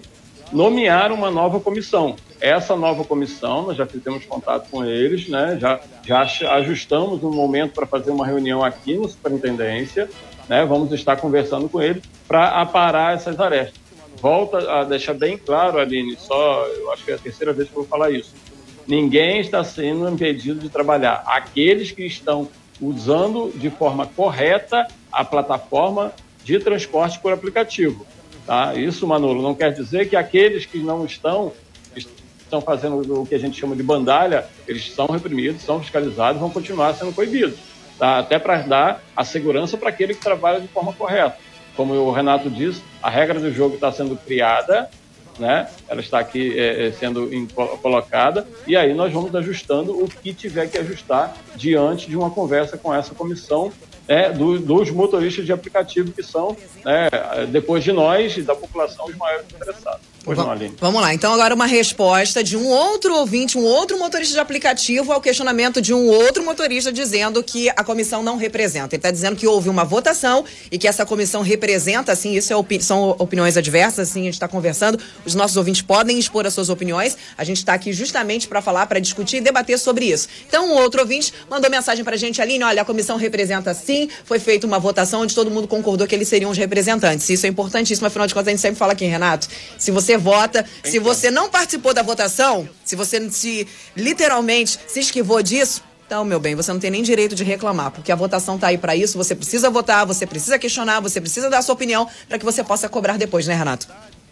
nomear 0.51 1.11
uma 1.11 1.29
nova 1.29 1.59
comissão. 1.59 2.15
Essa 2.39 2.75
nova 2.75 3.03
comissão, 3.03 3.67
nós 3.67 3.77
já 3.77 3.85
fizemos 3.85 4.25
contato 4.25 4.67
com 4.69 4.83
eles, 4.83 5.29
né? 5.29 5.57
já, 5.61 5.79
já 6.03 6.21
ajustamos 6.55 7.23
um 7.23 7.31
momento 7.31 7.73
para 7.73 7.85
fazer 7.85 8.09
uma 8.09 8.25
reunião 8.25 8.63
aqui 8.63 8.95
no 8.95 9.07
Superintendência, 9.07 10.09
né? 10.49 10.65
vamos 10.65 10.91
estar 10.91 11.17
conversando 11.17 11.69
com 11.69 11.79
eles 11.79 12.03
para 12.27 12.49
aparar 12.49 13.13
essas 13.13 13.39
arestas. 13.39 13.80
Volta 14.21 14.57
a 14.71 14.83
deixar 14.83 15.15
bem 15.15 15.35
claro, 15.35 15.79
Aline, 15.79 16.15
só, 16.15 16.67
eu 16.67 16.91
acho 16.91 17.03
que 17.03 17.11
é 17.11 17.15
a 17.15 17.17
terceira 17.17 17.51
vez 17.51 17.67
que 17.67 17.75
eu 17.75 17.81
vou 17.81 17.89
falar 17.89 18.11
isso. 18.11 18.33
Ninguém 18.87 19.39
está 19.39 19.63
sendo 19.63 20.07
impedido 20.07 20.59
de 20.59 20.69
trabalhar. 20.69 21.23
Aqueles 21.25 21.91
que 21.91 22.05
estão 22.05 22.47
usando 22.79 23.51
de 23.55 23.69
forma 23.71 24.05
correta 24.05 24.87
a 25.11 25.25
plataforma 25.25 26.13
de 26.43 26.59
transporte 26.59 27.19
por 27.19 27.33
aplicativo. 27.33 28.05
Tá? 28.45 28.75
Isso, 28.75 29.07
Manolo, 29.07 29.41
não 29.41 29.55
quer 29.55 29.73
dizer 29.73 30.07
que 30.07 30.15
aqueles 30.15 30.65
que 30.65 30.77
não 30.79 31.05
estão 31.05 31.51
estão 31.95 32.61
fazendo 32.61 33.21
o 33.21 33.25
que 33.25 33.33
a 33.33 33.39
gente 33.39 33.57
chama 33.57 33.77
de 33.77 33.81
bandalha, 33.81 34.45
eles 34.67 34.91
são 34.91 35.05
reprimidos, 35.05 35.61
são 35.61 35.79
fiscalizados, 35.79 36.41
vão 36.41 36.49
continuar 36.49 36.93
sendo 36.93 37.13
proibidos. 37.13 37.57
Tá? 37.97 38.19
Até 38.19 38.37
para 38.37 38.57
dar 38.57 39.03
a 39.15 39.23
segurança 39.23 39.77
para 39.77 39.87
aquele 39.87 40.13
que 40.13 40.21
trabalha 40.21 40.59
de 40.59 40.67
forma 40.67 40.91
correta. 40.91 41.37
Como 41.75 41.93
o 41.93 42.11
Renato 42.11 42.49
disse, 42.49 42.81
a 43.01 43.09
regra 43.09 43.39
do 43.39 43.51
jogo 43.51 43.75
está 43.75 43.91
sendo 43.91 44.15
criada, 44.15 44.89
né? 45.39 45.69
ela 45.87 46.01
está 46.01 46.19
aqui 46.19 46.57
é, 46.59 46.87
é 46.87 46.91
sendo 46.91 47.29
colocada, 47.81 48.47
e 48.67 48.75
aí 48.75 48.93
nós 48.93 49.11
vamos 49.11 49.33
ajustando 49.35 49.91
o 49.91 50.07
que 50.07 50.33
tiver 50.33 50.67
que 50.67 50.77
ajustar 50.77 51.35
diante 51.55 52.09
de 52.09 52.15
uma 52.15 52.29
conversa 52.29 52.77
com 52.77 52.93
essa 52.93 53.15
comissão 53.15 53.71
é, 54.07 54.29
do, 54.29 54.59
dos 54.59 54.91
motoristas 54.91 55.45
de 55.45 55.53
aplicativo 55.53 56.11
que 56.11 56.21
são, 56.21 56.55
né, 56.83 57.09
depois 57.49 57.83
de 57.83 57.91
nós 57.91 58.35
e 58.37 58.41
da 58.41 58.55
população, 58.55 59.05
os 59.05 59.15
maiores 59.15 59.45
interessados. 59.53 60.10
Pois 60.23 60.37
não, 60.37 60.51
Aline. 60.51 60.75
Vamos 60.79 61.01
lá, 61.01 61.13
então 61.13 61.33
agora 61.33 61.53
uma 61.53 61.65
resposta 61.65 62.43
de 62.43 62.55
um 62.55 62.67
outro 62.67 63.15
ouvinte, 63.15 63.57
um 63.57 63.63
outro 63.63 63.97
motorista 63.97 64.35
de 64.35 64.39
aplicativo 64.39 65.11
ao 65.11 65.19
questionamento 65.19 65.81
de 65.81 65.93
um 65.93 66.07
outro 66.07 66.43
motorista 66.43 66.91
dizendo 66.91 67.41
que 67.41 67.69
a 67.69 67.83
comissão 67.83 68.21
não 68.21 68.37
representa. 68.37 68.95
Ele 68.95 68.99
está 68.99 69.09
dizendo 69.09 69.35
que 69.35 69.47
houve 69.47 69.67
uma 69.67 69.83
votação 69.83 70.45
e 70.71 70.77
que 70.77 70.87
essa 70.87 71.05
comissão 71.05 71.41
representa, 71.41 72.11
assim, 72.11 72.35
isso 72.35 72.53
é 72.53 72.55
opi 72.55 72.81
são 72.81 73.15
opiniões 73.17 73.57
adversas, 73.57 74.09
assim, 74.09 74.21
a 74.21 74.25
gente 74.25 74.33
está 74.33 74.47
conversando. 74.47 74.99
Os 75.25 75.33
nossos 75.33 75.57
ouvintes 75.57 75.81
podem 75.81 76.19
expor 76.19 76.45
as 76.45 76.53
suas 76.53 76.69
opiniões. 76.69 77.17
A 77.37 77.43
gente 77.43 77.57
está 77.57 77.73
aqui 77.73 77.91
justamente 77.91 78.47
para 78.47 78.61
falar, 78.61 78.85
para 78.85 78.99
discutir 78.99 79.37
e 79.37 79.41
debater 79.41 79.79
sobre 79.79 80.05
isso. 80.05 80.27
Então, 80.47 80.67
um 80.67 80.73
outro 80.73 81.01
ouvinte 81.01 81.33
mandou 81.49 81.69
mensagem 81.69 82.03
para 82.03 82.15
a 82.15 82.17
gente, 82.17 82.41
Aline, 82.41 82.63
olha, 82.63 82.83
a 82.83 82.85
comissão 82.85 83.17
representa 83.17 83.73
sim, 83.73 84.07
foi 84.23 84.39
feita 84.39 84.67
uma 84.67 84.77
votação 84.77 85.21
onde 85.21 85.33
todo 85.33 85.49
mundo 85.49 85.67
concordou 85.67 86.05
que 86.05 86.13
eles 86.13 86.27
seriam 86.27 86.51
os 86.51 86.57
representantes. 86.57 87.27
Isso 87.29 87.45
é 87.45 87.49
importantíssimo, 87.49 88.05
afinal 88.07 88.27
de 88.27 88.33
contas, 88.33 88.47
a 88.47 88.51
gente 88.51 88.61
sempre 88.61 88.77
fala 88.77 88.93
aqui, 88.93 89.05
Renato, 89.05 89.47
se 89.77 89.91
você 89.91 90.10
vota, 90.17 90.65
se 90.83 90.99
você 90.99 91.31
não 91.31 91.49
participou 91.49 91.93
da 91.93 92.01
votação, 92.01 92.67
se 92.83 92.95
você 92.95 93.29
se 93.29 93.67
literalmente 93.95 94.79
se 94.87 94.99
esquivou 94.99 95.41
disso, 95.41 95.83
então, 96.11 96.25
meu 96.25 96.41
bem, 96.41 96.55
você 96.55 96.73
não 96.73 96.79
tem 96.79 96.91
nem 96.91 97.01
direito 97.01 97.33
de 97.33 97.43
reclamar, 97.45 97.89
porque 97.89 98.11
a 98.11 98.15
votação 98.17 98.55
está 98.55 98.67
aí 98.67 98.77
para 98.77 98.93
isso. 98.93 99.17
Você 99.17 99.33
precisa 99.33 99.69
votar, 99.69 100.05
você 100.05 100.27
precisa 100.27 100.59
questionar, 100.59 100.99
você 100.99 101.21
precisa 101.21 101.49
dar 101.49 101.59
a 101.59 101.61
sua 101.61 101.73
opinião 101.73 102.05
para 102.27 102.37
que 102.37 102.43
você 102.43 102.61
possa 102.61 102.89
cobrar 102.89 103.15
depois, 103.15 103.47
né, 103.47 103.55
Renato? 103.55 103.87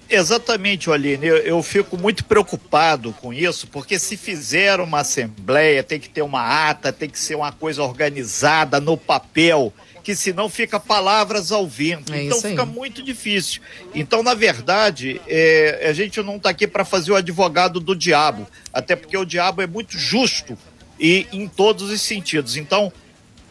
Exatamente, 0.10 0.92
Aline. 0.92 1.26
Eu, 1.26 1.38
eu, 1.38 1.64
fico 1.64 1.96
muito 1.96 2.26
preocupado 2.26 3.14
com 3.22 3.32
isso, 3.32 3.66
porque 3.68 3.98
se 3.98 4.18
fizer 4.18 4.82
uma 4.82 5.00
assembleia, 5.00 5.82
tem 5.82 6.02
que 6.02 6.10
ter 6.10 6.24
uma 6.24 6.70
ata, 6.70 6.92
tem 6.92 7.10
que 7.10 7.18
ser 7.18 7.36
uma 7.36 7.54
coisa 7.54 7.82
organizada 7.82 8.82
no 8.82 8.98
papel 8.98 9.72
que 10.04 10.16
senão 10.16 10.50
fica 10.50 10.80
palavras 10.80 11.52
ao 11.52 11.68
vento. 11.68 12.14
É 12.14 12.24
então 12.24 12.42
fica 12.42 12.66
muito 12.66 13.04
difícil. 13.04 13.62
Então, 13.94 14.24
na 14.24 14.34
verdade, 14.34 15.22
é, 15.28 15.88
a 15.90 15.94
gente 15.94 16.22
não 16.22 16.38
está 16.38 16.50
aqui 16.50 16.68
para 16.68 16.86
fazer 16.86 17.12
o 17.12 17.16
advogado 17.16 17.80
do 17.80 17.96
diabo, 17.96 18.48
até 18.74 18.96
porque 18.96 19.18
o 19.18 19.26
diabo 19.26 19.62
é 19.62 19.68
muito 19.68 19.98
justo 19.98 20.58
e 21.00 21.28
em 21.32 21.48
todos 21.48 21.90
os 21.90 22.02
sentidos. 22.02 22.56
Então, 22.56 22.92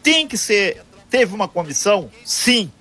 tem 0.01 0.27
que 0.27 0.37
ser. 0.37 0.83
Teve 1.09 1.33
uma 1.33 1.47
comissão? 1.47 2.09
Sim. 2.23 2.71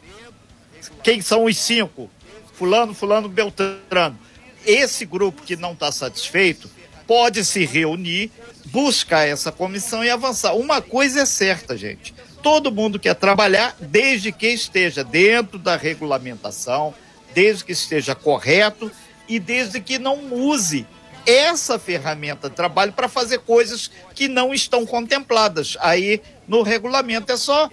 Quem 1.02 1.20
são 1.20 1.44
os 1.44 1.56
cinco? 1.56 2.10
Fulano, 2.54 2.92
Fulano, 2.92 3.28
Beltrano. 3.28 4.18
Esse 4.66 5.06
grupo 5.06 5.42
que 5.42 5.56
não 5.56 5.72
está 5.72 5.90
satisfeito 5.90 6.68
pode 7.06 7.42
se 7.44 7.64
reunir, 7.64 8.30
buscar 8.66 9.26
essa 9.26 9.50
comissão 9.50 10.04
e 10.04 10.10
avançar. 10.10 10.54
Uma 10.54 10.82
coisa 10.82 11.20
é 11.20 11.24
certa, 11.24 11.76
gente 11.76 12.12
todo 12.42 12.72
mundo 12.72 12.98
quer 12.98 13.14
trabalhar 13.14 13.76
desde 13.80 14.32
que 14.32 14.48
esteja 14.48 15.04
dentro 15.04 15.58
da 15.58 15.76
regulamentação, 15.76 16.94
desde 17.34 17.64
que 17.64 17.72
esteja 17.72 18.14
correto 18.14 18.90
e 19.28 19.38
desde 19.38 19.80
que 19.80 19.98
não 19.98 20.32
use 20.32 20.86
essa 21.26 21.78
ferramenta 21.78 22.48
de 22.48 22.56
trabalho 22.56 22.92
para 22.92 23.08
fazer 23.08 23.40
coisas 23.40 23.90
que 24.14 24.28
não 24.28 24.54
estão 24.54 24.86
contempladas. 24.86 25.76
Aí 25.80 26.22
no 26.46 26.62
regulamento 26.62 27.30
é 27.30 27.36
só. 27.36 27.68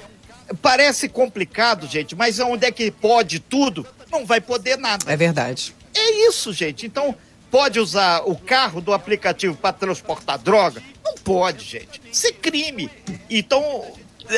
Parece 0.62 1.10
complicado, 1.10 1.88
gente, 1.88 2.16
mas 2.16 2.40
onde 2.40 2.68
é 2.68 2.72
que 2.72 2.92
pode 2.92 3.40
tudo? 3.40 3.88
Não 4.12 4.26
vai 4.26 4.40
poder 4.40 4.78
nada. 4.78 5.12
É 5.12 5.18
verdade. 5.18 5.74
É 5.96 6.28
isso, 6.28 6.54
gente. 6.54 6.86
Então, 6.86 7.16
pode 7.50 7.80
usar 7.80 8.22
o 8.26 8.36
carro 8.36 8.82
do 8.82 8.94
aplicativo 8.94 9.56
para 9.56 9.74
transportar 9.74 10.38
droga? 10.38 10.84
Não 11.04 11.16
pode, 11.16 11.64
gente. 11.64 12.02
Isso 12.12 12.28
é 12.28 12.32
crime. 12.32 12.92
Então, 13.30 13.86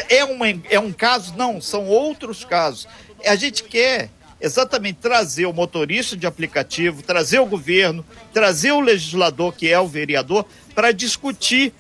é, 0.10 0.24
uma, 0.24 0.48
é 0.70 0.80
um 0.80 0.92
caso? 0.92 1.36
Não, 1.36 1.62
são 1.62 1.86
outros 1.86 2.44
casos. 2.44 2.88
A 3.26 3.36
gente 3.36 3.64
quer 3.64 4.10
exatamente 4.40 5.00
trazer 5.02 5.46
o 5.46 5.54
motorista 5.54 6.16
de 6.16 6.28
aplicativo, 6.28 7.02
trazer 7.02 7.40
o 7.40 7.46
governo, 7.46 8.06
trazer 8.34 8.72
o 8.72 8.80
legislador, 8.80 9.54
que 9.54 9.68
é 9.68 9.80
o 9.80 9.88
vereador, 9.88 10.46
para 10.76 10.92
discutir 10.92 11.74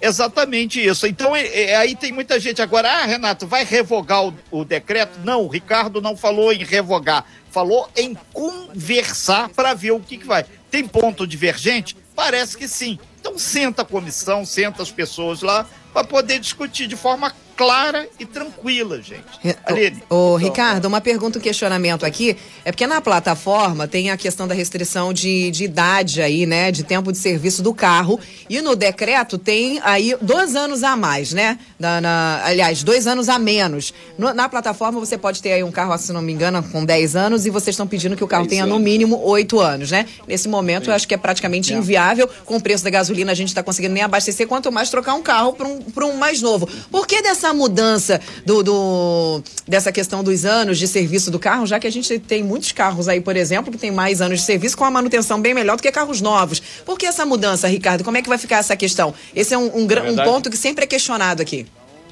exatamente 0.00 0.84
isso. 0.84 1.06
Então, 1.06 1.34
é, 1.34 1.46
é, 1.46 1.76
aí 1.76 1.94
tem 1.94 2.12
muita 2.12 2.38
gente 2.38 2.60
agora, 2.60 2.90
ah, 2.90 3.06
Renato, 3.06 3.46
vai 3.46 3.64
revogar 3.64 4.26
o, 4.26 4.34
o 4.50 4.64
decreto? 4.64 5.20
Não, 5.24 5.42
o 5.42 5.48
Ricardo 5.48 6.02
não 6.02 6.16
falou 6.16 6.52
em 6.52 6.64
revogar, 6.64 7.24
falou 7.50 7.88
em 7.96 8.16
conversar 8.32 9.48
para 9.50 9.72
ver 9.74 9.92
o 9.92 10.00
que, 10.00 10.18
que 10.18 10.26
vai. 10.26 10.44
Tem 10.70 10.86
ponto 10.86 11.26
divergente? 11.26 11.96
Parece 12.14 12.58
que 12.58 12.66
sim. 12.66 12.98
Então, 13.20 13.38
senta 13.38 13.82
a 13.82 13.84
comissão, 13.84 14.44
senta 14.44 14.82
as 14.82 14.90
pessoas 14.90 15.40
lá 15.40 15.66
para 15.92 16.04
poder 16.04 16.40
discutir 16.40 16.88
de 16.88 16.96
forma 16.96 17.32
clara 17.56 18.08
e 18.18 18.26
tranquila, 18.26 19.00
gente. 19.00 19.24
Aline. 19.64 20.02
Ô, 20.08 20.36
então, 20.36 20.36
Ricardo, 20.36 20.86
uma 20.86 21.00
pergunta, 21.00 21.38
um 21.38 21.42
questionamento 21.42 22.04
aqui. 22.04 22.36
É 22.64 22.72
porque 22.72 22.86
na 22.86 23.00
plataforma 23.00 23.86
tem 23.88 24.10
a 24.10 24.16
questão 24.16 24.46
da 24.46 24.54
restrição 24.54 25.12
de, 25.12 25.50
de 25.50 25.64
idade 25.64 26.22
aí, 26.22 26.46
né? 26.46 26.70
De 26.70 26.82
tempo 26.82 27.12
de 27.12 27.18
serviço 27.18 27.62
do 27.62 27.74
carro. 27.74 28.18
E 28.48 28.60
no 28.60 28.76
decreto 28.76 29.38
tem 29.38 29.80
aí 29.82 30.16
dois 30.20 30.54
anos 30.54 30.82
a 30.82 30.96
mais, 30.96 31.32
né? 31.32 31.58
Na, 31.78 32.00
na 32.00 32.42
aliás, 32.44 32.82
dois 32.82 33.06
anos 33.06 33.28
a 33.28 33.38
menos. 33.38 33.92
No, 34.18 34.32
na 34.32 34.48
plataforma 34.48 34.98
você 35.00 35.16
pode 35.18 35.42
ter 35.42 35.52
aí 35.52 35.62
um 35.62 35.70
carro, 35.70 35.96
se 35.98 36.12
não 36.12 36.22
me 36.22 36.32
engano, 36.32 36.62
com 36.62 36.84
10 36.84 37.16
anos 37.16 37.46
e 37.46 37.50
vocês 37.50 37.74
estão 37.74 37.86
pedindo 37.86 38.16
que 38.16 38.24
o 38.24 38.28
carro 38.28 38.46
tenha 38.46 38.66
no 38.66 38.78
mínimo 38.78 39.20
8 39.22 39.60
anos, 39.60 39.90
né? 39.90 40.06
Nesse 40.26 40.48
momento 40.48 40.84
Sim. 40.84 40.90
eu 40.90 40.94
acho 40.94 41.08
que 41.08 41.14
é 41.14 41.18
praticamente 41.18 41.72
é. 41.72 41.76
inviável. 41.76 42.28
Com 42.44 42.56
o 42.56 42.60
preço 42.60 42.84
da 42.84 42.90
gasolina 42.90 43.32
a 43.32 43.34
gente 43.34 43.48
está 43.48 43.62
conseguindo 43.62 43.94
nem 43.94 44.02
abastecer, 44.02 44.46
quanto 44.46 44.70
mais 44.70 44.90
trocar 44.90 45.14
um 45.14 45.22
carro 45.22 45.52
para 45.52 45.66
um, 45.66 46.12
um 46.12 46.16
mais 46.16 46.40
novo. 46.42 46.68
Por 46.90 47.06
que 47.06 47.22
dessa 47.22 47.41
essa 47.42 47.52
mudança 47.52 48.20
do, 48.46 48.62
do, 48.62 49.42
dessa 49.66 49.90
questão 49.90 50.22
dos 50.22 50.44
anos 50.44 50.78
de 50.78 50.86
serviço 50.86 51.30
do 51.30 51.38
carro, 51.38 51.66
já 51.66 51.80
que 51.80 51.86
a 51.86 51.90
gente 51.90 52.18
tem 52.20 52.42
muitos 52.42 52.70
carros 52.70 53.08
aí, 53.08 53.20
por 53.20 53.36
exemplo, 53.36 53.72
que 53.72 53.78
tem 53.78 53.90
mais 53.90 54.20
anos 54.20 54.40
de 54.40 54.46
serviço 54.46 54.76
com 54.76 54.84
a 54.84 54.90
manutenção 54.90 55.40
bem 55.40 55.52
melhor 55.52 55.76
do 55.76 55.82
que 55.82 55.90
carros 55.90 56.20
novos. 56.20 56.60
Por 56.84 56.96
que 56.96 57.04
essa 57.04 57.26
mudança, 57.26 57.66
Ricardo? 57.66 58.04
Como 58.04 58.16
é 58.16 58.22
que 58.22 58.28
vai 58.28 58.38
ficar 58.38 58.58
essa 58.58 58.76
questão? 58.76 59.12
Esse 59.34 59.54
é 59.54 59.58
um, 59.58 59.76
um, 59.76 59.86
verdade, 59.86 60.12
um 60.12 60.24
ponto 60.24 60.48
que 60.48 60.56
sempre 60.56 60.84
é 60.84 60.86
questionado 60.86 61.42
aqui. 61.42 61.66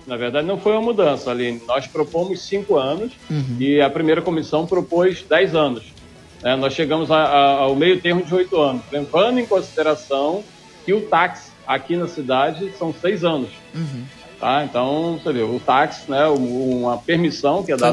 Na 0.07 0.17
verdade, 0.17 0.47
não 0.47 0.59
foi 0.59 0.73
uma 0.73 0.83
mudança, 0.83 1.31
Aline. 1.31 1.63
Nós 1.69 1.87
propomos 1.87 2.43
cinco 2.43 2.77
anos 2.77 3.13
uhum. 3.31 3.57
e 3.61 3.81
a 3.81 3.89
primeira 3.89 4.21
comissão 4.21 4.67
propôs 4.67 5.25
dez 5.29 5.55
anos. 5.55 5.85
É, 6.43 6.57
nós 6.57 6.73
chegamos 6.73 7.11
a, 7.11 7.19
a, 7.19 7.51
ao 7.59 7.77
meio 7.77 8.01
termo 8.01 8.23
de 8.23 8.35
oito 8.35 8.59
anos, 8.61 8.83
levando 8.91 9.39
em 9.39 9.47
consideração 9.47 10.43
que 10.85 10.93
o 10.93 11.03
táxi 11.03 11.51
aqui 11.67 11.97
na 11.97 12.09
cidade 12.09 12.73
são 12.79 12.93
seis 12.93 13.23
anos. 13.23 13.51
Uhum. 13.75 14.05
Tá? 14.41 14.65
Então, 14.65 15.21
você 15.23 15.33
vê, 15.35 15.43
o 15.43 15.61
táxi, 15.61 16.11
né, 16.11 16.27
uma 16.27 16.97
permissão 16.97 17.63
que 17.63 17.73
é 17.73 17.77
dada 17.77 17.93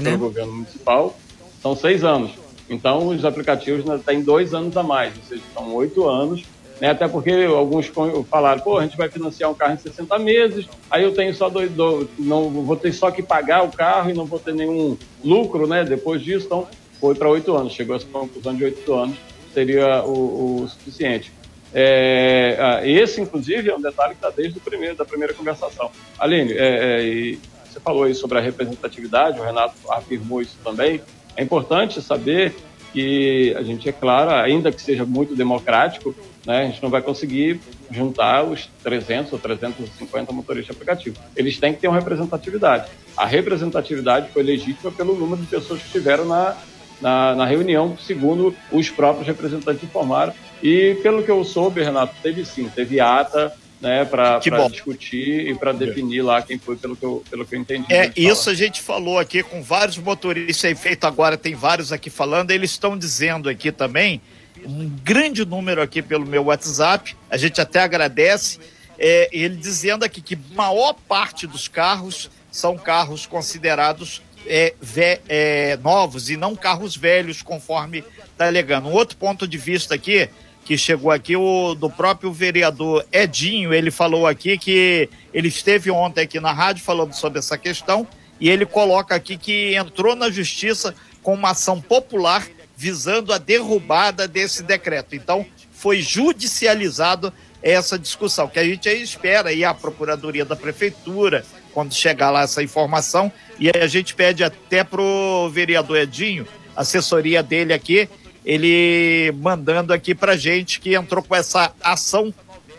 pelo 0.00 0.12
né? 0.12 0.16
governo 0.16 0.52
municipal, 0.52 1.18
são 1.60 1.74
seis 1.74 2.04
anos. 2.04 2.30
Então, 2.70 3.08
os 3.08 3.24
aplicativos 3.24 3.84
né, 3.84 3.98
têm 4.06 4.22
dois 4.22 4.54
anos 4.54 4.76
a 4.76 4.82
mais, 4.82 5.12
ou 5.16 5.22
seja, 5.24 5.42
são 5.52 5.74
oito 5.74 6.08
anos. 6.08 6.44
Né, 6.80 6.90
até 6.90 7.08
porque 7.08 7.32
alguns 7.48 7.90
falaram, 8.30 8.60
pô, 8.60 8.78
a 8.78 8.84
gente 8.84 8.96
vai 8.96 9.08
financiar 9.08 9.50
um 9.50 9.54
carro 9.54 9.74
em 9.74 9.78
60 9.78 10.16
meses, 10.20 10.68
aí 10.88 11.02
eu 11.02 11.12
tenho 11.12 11.34
só 11.34 11.48
dois, 11.48 11.68
dois 11.72 12.06
não 12.16 12.48
vou 12.48 12.76
ter 12.76 12.92
só 12.92 13.10
que 13.10 13.20
pagar 13.20 13.64
o 13.64 13.72
carro 13.72 14.10
e 14.10 14.14
não 14.14 14.24
vou 14.24 14.38
ter 14.38 14.54
nenhum 14.54 14.96
lucro, 15.24 15.66
né, 15.66 15.82
depois 15.82 16.22
disso, 16.22 16.46
então 16.46 16.68
foi 17.00 17.16
para 17.16 17.28
oito 17.28 17.52
anos, 17.56 17.72
chegou 17.72 17.94
a 17.94 17.96
essa 17.96 18.06
conclusão 18.06 18.54
de 18.54 18.62
oito 18.62 18.94
anos 18.94 19.18
seria 19.58 20.04
o, 20.04 20.62
o 20.62 20.68
suficiente. 20.68 21.32
É, 21.72 22.56
ah, 22.58 22.86
esse, 22.86 23.20
inclusive, 23.20 23.70
é 23.70 23.74
um 23.74 23.80
detalhe 23.80 24.14
que 24.14 24.24
está 24.24 24.30
desde 24.30 24.58
o 24.58 24.60
primeiro, 24.60 24.96
da 24.96 25.04
primeira 25.04 25.34
conversação. 25.34 25.90
Aline, 26.18 26.52
é, 26.52 27.36
é, 27.36 27.36
você 27.68 27.80
falou 27.80 28.04
aí 28.04 28.14
sobre 28.14 28.38
a 28.38 28.40
representatividade, 28.40 29.38
o 29.38 29.44
Renato 29.44 29.74
afirmou 29.90 30.40
isso 30.40 30.56
também. 30.64 31.00
É 31.36 31.42
importante 31.42 32.00
saber 32.00 32.54
que 32.92 33.54
a 33.56 33.62
gente, 33.62 33.88
é 33.88 33.92
claro, 33.92 34.30
ainda 34.30 34.72
que 34.72 34.80
seja 34.80 35.04
muito 35.04 35.36
democrático, 35.36 36.14
né, 36.46 36.62
a 36.62 36.64
gente 36.64 36.82
não 36.82 36.88
vai 36.88 37.02
conseguir 37.02 37.60
juntar 37.90 38.42
os 38.42 38.68
300 38.82 39.32
ou 39.34 39.38
350 39.38 40.32
motoristas 40.32 40.74
aplicativos. 40.74 41.20
Eles 41.36 41.58
têm 41.58 41.74
que 41.74 41.80
ter 41.80 41.88
uma 41.88 41.98
representatividade. 41.98 42.90
A 43.16 43.26
representatividade 43.26 44.30
foi 44.32 44.42
legítima 44.42 44.90
pelo 44.90 45.14
número 45.14 45.42
de 45.42 45.48
pessoas 45.48 45.80
que 45.80 45.86
estiveram 45.86 46.24
na, 46.24 46.56
na, 47.00 47.34
na 47.34 47.44
reunião, 47.44 47.96
segundo 47.98 48.54
os 48.72 48.88
próprios 48.90 49.26
representantes 49.26 49.82
informaram. 49.82 50.32
E 50.62 50.98
pelo 51.02 51.22
que 51.22 51.30
eu 51.30 51.44
soube, 51.44 51.82
Renato, 51.82 52.14
teve 52.22 52.44
sim, 52.44 52.68
teve 52.68 53.00
ata 53.00 53.54
né, 53.80 54.04
para 54.04 54.40
discutir 54.68 55.48
e 55.48 55.54
para 55.54 55.72
definir 55.72 56.22
lá 56.22 56.42
quem 56.42 56.58
foi, 56.58 56.76
pelo 56.76 56.96
que 56.96 57.04
eu, 57.04 57.22
pelo 57.30 57.46
que 57.46 57.54
eu 57.54 57.60
entendi. 57.60 57.92
É, 57.92 58.12
isso 58.16 58.44
falar. 58.44 58.54
a 58.54 58.56
gente 58.56 58.80
falou 58.80 59.18
aqui 59.18 59.42
com 59.42 59.62
vários 59.62 59.96
motoristas, 59.98 60.70
é 60.70 60.74
feito 60.74 61.04
agora, 61.06 61.36
tem 61.36 61.54
vários 61.54 61.92
aqui 61.92 62.10
falando, 62.10 62.50
eles 62.50 62.72
estão 62.72 62.98
dizendo 62.98 63.48
aqui 63.48 63.70
também, 63.70 64.20
um 64.64 64.88
grande 65.04 65.44
número 65.44 65.80
aqui 65.80 66.02
pelo 66.02 66.26
meu 66.26 66.46
WhatsApp, 66.46 67.16
a 67.30 67.36
gente 67.36 67.60
até 67.60 67.80
agradece, 67.80 68.58
é, 68.98 69.28
ele 69.30 69.56
dizendo 69.56 70.04
aqui 70.04 70.20
que 70.20 70.36
maior 70.52 70.94
parte 71.06 71.46
dos 71.46 71.68
carros 71.68 72.28
são 72.50 72.76
carros 72.76 73.26
considerados 73.26 74.20
é, 74.46 74.74
ve, 74.80 75.20
é, 75.28 75.76
novos 75.76 76.30
e 76.30 76.36
não 76.36 76.56
carros 76.56 76.96
velhos, 76.96 77.42
conforme 77.42 78.02
está 78.32 78.46
alegando. 78.46 78.88
Um 78.88 78.92
outro 78.92 79.16
ponto 79.16 79.46
de 79.46 79.58
vista 79.58 79.94
aqui, 79.94 80.28
que 80.68 80.76
chegou 80.76 81.10
aqui, 81.10 81.34
o 81.34 81.74
do 81.74 81.88
próprio 81.88 82.30
vereador 82.30 83.02
Edinho, 83.10 83.72
ele 83.72 83.90
falou 83.90 84.26
aqui 84.26 84.58
que 84.58 85.08
ele 85.32 85.48
esteve 85.48 85.90
ontem 85.90 86.20
aqui 86.20 86.38
na 86.38 86.52
rádio 86.52 86.84
falando 86.84 87.14
sobre 87.14 87.38
essa 87.38 87.56
questão 87.56 88.06
e 88.38 88.50
ele 88.50 88.66
coloca 88.66 89.14
aqui 89.14 89.38
que 89.38 89.74
entrou 89.74 90.14
na 90.14 90.28
justiça 90.28 90.94
com 91.22 91.32
uma 91.32 91.52
ação 91.52 91.80
popular 91.80 92.46
visando 92.76 93.32
a 93.32 93.38
derrubada 93.38 94.28
desse 94.28 94.62
decreto. 94.62 95.16
Então, 95.16 95.46
foi 95.72 96.02
judicializado 96.02 97.32
essa 97.62 97.98
discussão, 97.98 98.46
que 98.46 98.58
a 98.58 98.64
gente 98.64 98.90
aí 98.90 99.02
espera 99.02 99.48
aí 99.48 99.64
a 99.64 99.72
Procuradoria 99.72 100.44
da 100.44 100.54
Prefeitura, 100.54 101.46
quando 101.72 101.94
chegar 101.94 102.30
lá 102.30 102.42
essa 102.42 102.62
informação, 102.62 103.32
e 103.58 103.70
a 103.70 103.86
gente 103.86 104.14
pede 104.14 104.44
até 104.44 104.84
pro 104.84 105.48
vereador 105.50 105.96
Edinho, 105.96 106.46
assessoria 106.76 107.42
dele 107.42 107.72
aqui, 107.72 108.06
ele 108.48 109.30
mandando 109.32 109.92
aqui 109.92 110.14
pra 110.14 110.34
gente 110.34 110.80
que 110.80 110.94
entrou 110.94 111.22
com 111.22 111.36
essa 111.36 111.70
ação 111.82 112.32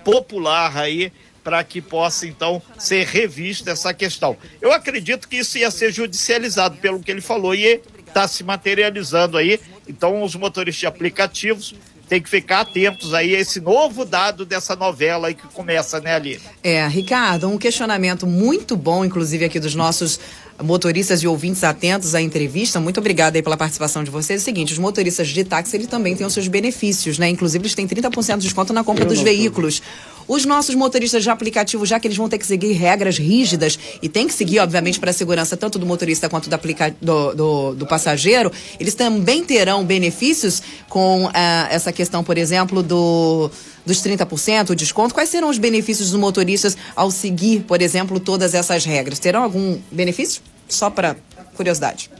popular 0.04 0.76
aí 0.76 1.14
para 1.44 1.64
que 1.64 1.80
possa 1.80 2.26
então 2.26 2.60
ser 2.76 3.06
revista 3.06 3.70
essa 3.70 3.94
questão. 3.94 4.36
Eu 4.60 4.72
acredito 4.72 5.30
que 5.30 5.38
isso 5.38 5.60
ia 5.60 5.70
ser 5.70 5.92
judicializado 5.92 6.78
pelo 6.78 7.00
que 7.00 7.12
ele 7.12 7.22
falou 7.22 7.54
e 7.54 7.82
está 8.00 8.28
se 8.28 8.44
materializando 8.44 9.38
aí. 9.38 9.60
Então 9.88 10.24
os 10.24 10.34
motoristas 10.34 10.80
de 10.80 10.88
aplicativos 10.88 11.76
têm 12.10 12.20
que 12.20 12.30
ficar 12.30 12.62
atentos 12.62 13.14
aí 13.14 13.36
a 13.36 13.40
esse 13.40 13.62
novo 13.62 14.04
dado 14.04 14.44
dessa 14.44 14.76
novela 14.76 15.28
aí 15.28 15.36
que 15.36 15.48
começa, 15.54 16.02
né, 16.02 16.16
ali. 16.16 16.42
É, 16.64 16.86
Ricardo, 16.88 17.48
um 17.48 17.58
questionamento 17.58 18.26
muito 18.26 18.76
bom, 18.76 19.06
inclusive 19.06 19.46
aqui 19.46 19.60
dos 19.60 19.76
nossos 19.76 20.20
motoristas 20.62 21.22
e 21.22 21.28
ouvintes 21.28 21.64
atentos 21.64 22.16
à 22.16 22.22
entrevista. 22.22 22.80
Muito 22.80 23.00
obrigada 23.00 23.38
aí 23.38 23.44
pela 23.44 23.56
participação 23.56 24.04
de 24.04 24.10
vocês. 24.10 24.40
É 24.40 24.42
o 24.42 24.46
seguinte, 24.46 24.74
os 24.74 24.80
motoristas 24.80 25.28
de 25.30 25.44
táxi, 25.44 25.78
eles 25.78 25.88
também 25.88 26.16
têm 26.16 26.26
os 26.26 26.34
seus 26.34 26.48
benefícios, 26.48 27.18
né? 27.18 27.30
Inclusive, 27.30 27.62
eles 27.62 27.76
têm 27.76 27.88
30% 27.88 28.38
de 28.38 28.44
desconto 28.44 28.74
na 28.74 28.84
compra 28.84 29.06
dos 29.06 29.22
veículos. 29.22 29.82
Os 30.30 30.46
nossos 30.46 30.76
motoristas 30.76 31.24
de 31.24 31.30
aplicativo, 31.32 31.88
já 31.88 32.00
que 32.00 32.06
eles 32.06 32.16
vão 32.16 32.30
ter 32.30 32.38
que 32.38 32.46
seguir 32.46 32.74
regras 32.74 33.18
rígidas 33.18 33.80
e 34.00 34.08
tem 34.08 34.28
que 34.28 34.34
seguir, 34.34 34.60
obviamente, 34.60 35.00
para 35.00 35.10
a 35.10 35.14
segurança 35.14 35.58
tanto 35.58 35.80
do 35.80 35.88
motorista 35.88 36.30
quanto 36.30 36.52
do, 36.52 36.54
aplica 36.54 36.96
do, 37.02 37.34
do, 37.34 37.74
do 37.74 37.88
passageiro, 37.88 38.52
eles 38.80 38.94
também 38.94 39.44
terão 39.44 39.84
benefícios 39.84 40.62
com 40.88 41.26
uh, 41.26 41.32
essa 41.72 41.92
questão, 41.92 42.24
por 42.24 42.38
exemplo, 42.38 42.84
do 42.84 43.50
dos 43.84 44.04
30%, 44.04 44.70
o 44.70 44.76
desconto? 44.76 45.16
Quais 45.16 45.30
serão 45.30 45.50
os 45.50 45.58
benefícios 45.58 46.12
dos 46.12 46.20
motoristas 46.20 46.78
ao 46.96 47.10
seguir, 47.10 47.62
por 47.62 47.82
exemplo, 47.82 48.20
todas 48.20 48.54
essas 48.54 48.86
regras? 48.86 49.18
Terão 49.18 49.42
algum 49.42 49.80
benefício? 49.92 50.44
Só 50.68 50.92
para 50.92 51.16
curiosidade. 51.56 52.12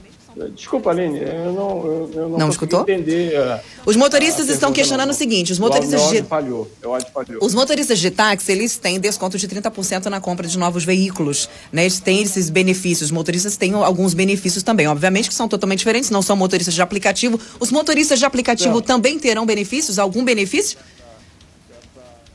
Desculpa, 0.54 0.90
Aline, 0.90 1.20
eu 1.20 1.52
não, 1.52 1.84
eu, 1.84 2.10
eu 2.14 2.28
não, 2.28 2.38
não 2.38 2.48
escutou? 2.48 2.82
entender. 2.82 3.36
A, 3.36 3.60
os 3.84 3.96
motoristas 3.96 4.48
estão 4.48 4.72
questionando 4.72 5.08
não. 5.08 5.14
o 5.14 5.16
seguinte: 5.16 5.52
os 5.52 5.58
motoristas 5.58 6.02
o 6.02 6.10
de. 6.10 6.22
Falhou, 6.22 6.70
o 6.84 7.12
falhou. 7.12 7.38
Os 7.42 7.52
motoristas 7.52 7.98
de 7.98 8.10
táxi, 8.10 8.52
eles 8.52 8.76
têm 8.76 9.00
desconto 9.00 9.36
de 9.36 9.48
30% 9.48 10.06
na 10.06 10.20
compra 10.20 10.46
de 10.46 10.56
novos 10.56 10.84
veículos. 10.84 11.48
Né? 11.72 11.82
Eles 11.82 11.98
têm 11.98 12.22
esses 12.22 12.48
benefícios. 12.48 13.08
Os 13.08 13.10
motoristas 13.10 13.56
têm 13.56 13.74
alguns 13.74 14.14
benefícios 14.14 14.62
também. 14.62 14.86
Obviamente 14.86 15.28
que 15.28 15.34
são 15.34 15.48
totalmente 15.48 15.78
diferentes, 15.78 16.10
não 16.10 16.22
são 16.22 16.36
motoristas 16.36 16.74
de 16.74 16.82
aplicativo. 16.82 17.38
Os 17.58 17.72
motoristas 17.72 18.18
de 18.18 18.24
aplicativo 18.24 18.74
não. 18.74 18.80
também 18.80 19.18
terão 19.18 19.44
benefícios? 19.44 19.98
Algum 19.98 20.24
benefício? 20.24 20.78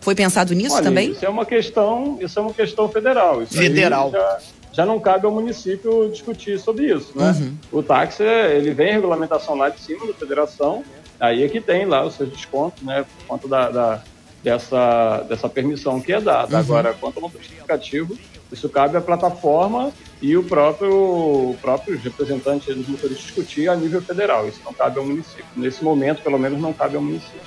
Foi 0.05 0.13
pensado 0.13 0.53
nisso 0.53 0.75
Olha, 0.75 0.83
também? 0.83 1.11
Isso 1.13 1.25
é 1.25 1.29
uma 1.29 1.47
questão, 1.47 2.19
isso 2.21 2.37
é 2.37 2.41
uma 2.43 2.53
questão 2.53 2.87
federal. 2.87 3.41
Isso 3.41 3.57
federal. 3.57 4.11
Já, 4.11 4.37
já, 4.75 4.85
não 4.85 4.99
cabe 4.99 5.25
ao 5.25 5.31
município 5.31 6.09
discutir 6.09 6.59
sobre 6.59 6.93
isso, 6.93 7.11
né? 7.15 7.31
Uhum. 7.31 7.57
O 7.71 7.83
táxi, 7.83 8.23
ele 8.23 8.73
vem 8.73 8.93
regulamentação 8.93 9.55
lá 9.55 9.69
de 9.69 9.79
cima 9.79 10.05
da 10.05 10.13
federação, 10.13 10.83
aí 11.19 11.43
é 11.43 11.49
que 11.49 11.61
tem 11.61 11.85
lá 11.85 12.05
os 12.05 12.15
seus 12.15 12.29
descontos, 12.29 12.83
né? 12.83 13.05
Por 13.17 13.27
conta 13.27 13.47
da, 13.47 13.69
da 13.69 14.03
dessa, 14.45 15.25
dessa 15.27 15.49
permissão 15.49 15.99
que 15.99 16.13
é 16.13 16.21
dada. 16.21 16.55
Uhum. 16.55 16.61
Agora, 16.61 16.93
quanto 16.93 17.17
ao 17.17 17.23
motorista 17.23 17.53
aplicativo, 17.55 18.15
isso 18.51 18.69
cabe 18.69 18.95
à 18.95 19.01
plataforma 19.01 19.91
e 20.21 20.37
o 20.37 20.43
próprio, 20.43 21.55
próprio 21.59 21.97
representante 21.97 22.71
dos 22.71 22.87
motoristas 22.87 23.25
discutir 23.25 23.67
a 23.67 23.75
nível 23.75 24.01
federal. 24.03 24.47
Isso 24.47 24.61
não 24.63 24.71
cabe 24.71 24.99
ao 24.99 25.05
município. 25.05 25.45
Nesse 25.55 25.83
momento, 25.83 26.21
pelo 26.21 26.37
menos, 26.37 26.61
não 26.61 26.71
cabe 26.71 26.95
ao 26.95 27.01
município. 27.01 27.41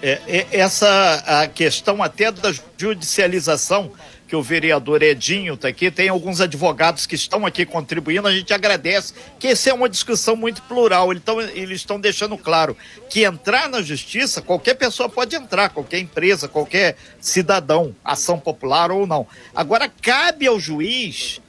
É, 0.00 0.20
é, 0.28 0.46
essa 0.52 1.24
a 1.26 1.48
questão 1.48 2.02
até 2.02 2.30
da 2.30 2.54
judicialização 2.78 3.90
que 4.26 4.34
o 4.34 4.42
vereador 4.42 5.02
Edinho 5.02 5.54
está 5.54 5.68
aqui, 5.68 5.90
tem 5.90 6.08
alguns 6.08 6.40
advogados 6.40 7.06
que 7.06 7.14
estão 7.14 7.46
aqui 7.46 7.64
contribuindo, 7.64 8.26
a 8.26 8.32
gente 8.32 8.52
agradece, 8.52 9.14
que 9.38 9.48
essa 9.48 9.70
é 9.70 9.72
uma 9.72 9.88
discussão 9.88 10.34
muito 10.34 10.62
plural. 10.62 11.12
Então, 11.12 11.40
eles 11.40 11.80
estão 11.80 12.00
deixando 12.00 12.36
claro 12.36 12.76
que 13.08 13.24
entrar 13.24 13.68
na 13.68 13.80
justiça, 13.82 14.42
qualquer 14.42 14.74
pessoa 14.74 15.08
pode 15.08 15.36
entrar, 15.36 15.70
qualquer 15.70 16.00
empresa, 16.00 16.48
qualquer 16.48 16.96
cidadão, 17.20 17.94
ação 18.04 18.38
popular 18.38 18.90
ou 18.90 19.06
não. 19.06 19.26
Agora, 19.54 19.88
cabe 19.88 20.46
ao 20.46 20.58
juiz 20.58 21.40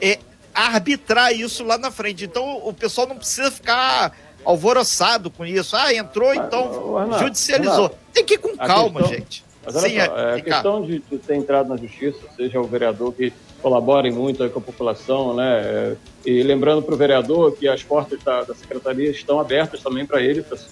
é, 0.00 0.18
arbitrar 0.52 1.32
isso 1.32 1.64
lá 1.64 1.78
na 1.78 1.90
frente. 1.90 2.24
Então, 2.24 2.60
o 2.64 2.72
pessoal 2.72 3.06
não 3.06 3.16
precisa 3.16 3.50
ficar 3.50 4.12
alvoroçado 4.44 5.30
com 5.30 5.46
isso. 5.46 5.76
Ah, 5.76 5.94
entrou, 5.94 6.34
então 6.34 6.96
Renato, 6.96 7.24
judicializou. 7.24 7.96
Tem 8.12 8.24
que 8.24 8.34
ir 8.34 8.38
com 8.38 8.56
calma, 8.56 9.04
gente. 9.04 9.43
Mas 9.64 9.76
olha 9.76 9.88
Sim, 9.88 10.00
só, 10.00 10.18
é, 10.18 10.34
a 10.34 10.40
questão 10.40 10.82
de, 10.82 10.98
de, 10.98 11.18
ter 11.18 11.36
entrado 11.36 11.68
na 11.68 11.76
justiça, 11.76 12.18
seja 12.36 12.60
o 12.60 12.64
vereador 12.64 13.12
que 13.12 13.32
colabore 13.62 14.10
muito 14.10 14.48
com 14.50 14.58
a 14.58 14.62
população, 14.62 15.34
né? 15.34 15.62
É, 15.64 15.96
e 16.26 16.42
lembrando 16.42 16.82
para 16.82 16.94
o 16.94 16.96
vereador 16.96 17.56
que 17.56 17.66
as 17.66 17.82
portas 17.82 18.22
da, 18.22 18.42
da 18.42 18.54
secretaria 18.54 19.10
estão 19.10 19.40
abertas 19.40 19.80
também 19.82 20.04
para 20.04 20.20
ele, 20.20 20.42
para 20.42 20.56
se 20.56 20.68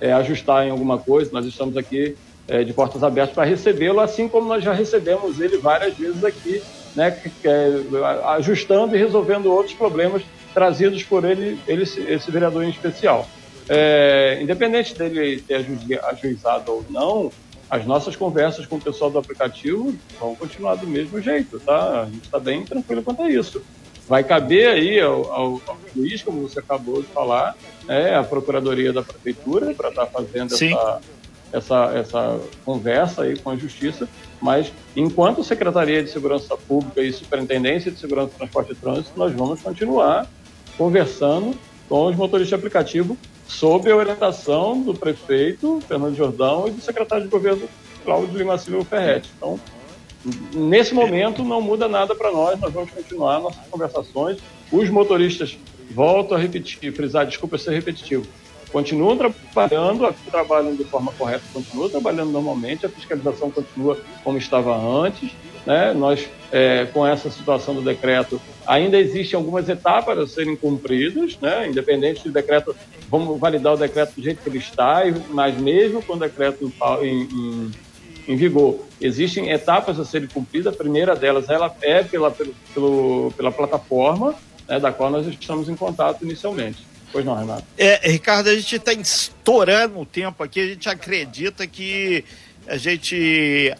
é, 0.00 0.12
ajustar 0.12 0.66
em 0.66 0.70
alguma 0.70 0.98
coisa. 0.98 1.30
Nós 1.32 1.44
estamos 1.46 1.76
aqui 1.76 2.16
é, 2.48 2.64
de 2.64 2.72
portas 2.72 3.02
abertas 3.02 3.34
para 3.34 3.44
recebê-lo, 3.44 4.00
assim 4.00 4.28
como 4.28 4.48
nós 4.48 4.64
já 4.64 4.72
recebemos 4.72 5.40
ele 5.40 5.58
várias 5.58 5.96
vezes 5.96 6.24
aqui, 6.24 6.62
né? 6.96 7.16
É, 7.44 7.82
ajustando 8.36 8.96
e 8.96 8.98
resolvendo 8.98 9.46
outros 9.46 9.74
problemas 9.74 10.22
trazidos 10.54 11.02
por 11.02 11.24
ele, 11.24 11.58
ele 11.66 11.82
esse 11.82 12.30
vereador 12.30 12.64
em 12.64 12.70
especial. 12.70 13.28
É, 13.68 14.38
independente 14.42 14.94
dele 14.94 15.40
ter 15.40 15.64
ajuizado 16.04 16.72
ou 16.72 16.84
não, 16.90 17.30
as 17.72 17.86
nossas 17.86 18.14
conversas 18.14 18.66
com 18.66 18.76
o 18.76 18.80
pessoal 18.80 19.10
do 19.10 19.16
aplicativo 19.16 19.94
vão 20.20 20.34
continuar 20.34 20.74
do 20.74 20.86
mesmo 20.86 21.18
jeito, 21.22 21.58
tá? 21.58 22.02
A 22.02 22.04
gente 22.04 22.24
está 22.24 22.38
bem 22.38 22.66
tranquilo 22.66 23.02
quanto 23.02 23.22
a 23.22 23.30
isso. 23.30 23.62
Vai 24.06 24.22
caber 24.22 24.68
aí 24.68 25.00
ao, 25.00 25.32
ao, 25.32 25.62
ao 25.66 25.78
juiz, 25.94 26.22
como 26.22 26.42
você 26.42 26.58
acabou 26.58 27.00
de 27.00 27.08
falar, 27.08 27.56
é, 27.88 28.14
a 28.14 28.22
Procuradoria 28.22 28.92
da 28.92 29.02
Prefeitura 29.02 29.72
para 29.72 29.88
estar 29.88 30.04
tá 30.04 30.12
fazendo 30.12 30.54
essa, 30.54 31.00
essa, 31.50 31.92
essa 31.94 32.40
conversa 32.62 33.22
aí 33.22 33.38
com 33.38 33.48
a 33.48 33.56
Justiça, 33.56 34.06
mas 34.38 34.70
enquanto 34.94 35.42
Secretaria 35.42 36.04
de 36.04 36.10
Segurança 36.10 36.54
Pública 36.58 37.00
e 37.00 37.10
Superintendência 37.10 37.90
de 37.90 37.98
Segurança, 37.98 38.34
Transporte 38.36 38.72
e 38.72 38.74
Trânsito, 38.74 39.12
nós 39.16 39.32
vamos 39.32 39.62
continuar 39.62 40.26
conversando 40.76 41.56
com 41.88 42.06
os 42.06 42.16
motoristas 42.16 42.48
de 42.48 42.54
aplicativo 42.54 43.16
sob 43.46 43.90
a 43.90 43.96
orientação 43.96 44.80
do 44.80 44.94
prefeito 44.94 45.80
Fernando 45.86 46.16
Jordão 46.16 46.68
e 46.68 46.70
do 46.70 46.80
secretário 46.80 47.24
de 47.24 47.30
governo 47.30 47.68
Cláudio 48.04 48.38
Lima 48.38 48.56
Silva 48.58 48.84
Ferretti. 48.84 49.30
Então, 49.36 49.60
nesse 50.54 50.94
momento 50.94 51.42
não 51.44 51.60
muda 51.60 51.88
nada 51.88 52.14
para 52.14 52.32
nós, 52.32 52.58
nós 52.58 52.72
vamos 52.72 52.90
continuar 52.90 53.40
nossas 53.40 53.66
conversações. 53.70 54.38
Os 54.70 54.88
motoristas, 54.88 55.58
volto 55.90 56.34
a 56.34 56.38
repetir, 56.38 56.92
frisar, 56.92 57.26
desculpa 57.26 57.58
ser 57.58 57.72
repetitivo, 57.72 58.26
continuam 58.72 59.16
trabalhando, 59.16 60.14
trabalham 60.30 60.74
de 60.74 60.84
forma 60.84 61.12
correta, 61.12 61.42
continuam 61.52 61.90
trabalhando 61.90 62.30
normalmente, 62.30 62.86
a 62.86 62.88
fiscalização 62.88 63.50
continua 63.50 63.98
como 64.24 64.38
estava 64.38 64.74
antes, 64.74 65.30
né? 65.66 65.92
Nós, 65.92 66.28
é, 66.50 66.86
com 66.92 67.06
essa 67.06 67.30
situação 67.30 67.74
do 67.74 67.82
decreto, 67.82 68.40
ainda 68.66 68.98
existem 68.98 69.36
algumas 69.36 69.68
etapas 69.68 70.18
a 70.18 70.26
serem 70.26 70.56
cumpridas, 70.56 71.38
né? 71.40 71.68
independente 71.68 72.24
do 72.24 72.32
decreto, 72.32 72.74
vamos 73.08 73.38
validar 73.38 73.74
o 73.74 73.76
decreto 73.76 74.14
do 74.14 74.22
jeito 74.22 74.42
que 74.42 74.48
ele 74.48 74.58
está, 74.58 75.02
mas 75.30 75.56
mesmo 75.58 76.02
com 76.02 76.14
o 76.14 76.18
decreto 76.18 76.72
em, 77.02 77.22
em, 77.22 77.70
em 78.28 78.36
vigor, 78.36 78.80
existem 79.00 79.50
etapas 79.50 79.98
a 79.98 80.04
serem 80.04 80.28
cumpridas. 80.28 80.72
A 80.72 80.76
primeira 80.76 81.14
delas 81.14 81.48
ela 81.48 81.74
é 81.82 82.02
pela, 82.02 82.30
pelo, 82.74 83.32
pela 83.36 83.52
plataforma, 83.52 84.34
né, 84.68 84.78
da 84.78 84.92
qual 84.92 85.10
nós 85.10 85.26
estamos 85.26 85.68
em 85.68 85.76
contato 85.76 86.22
inicialmente. 86.22 86.92
Pois 87.12 87.24
não, 87.24 87.36
Renato? 87.36 87.64
É, 87.76 88.10
Ricardo, 88.10 88.48
a 88.48 88.54
gente 88.54 88.76
está 88.76 88.92
estourando 88.92 90.00
o 90.00 90.06
tempo 90.06 90.42
aqui, 90.42 90.60
a 90.60 90.66
gente 90.66 90.88
acredita 90.88 91.66
que 91.66 92.24
a 92.66 92.78
gente 92.78 93.74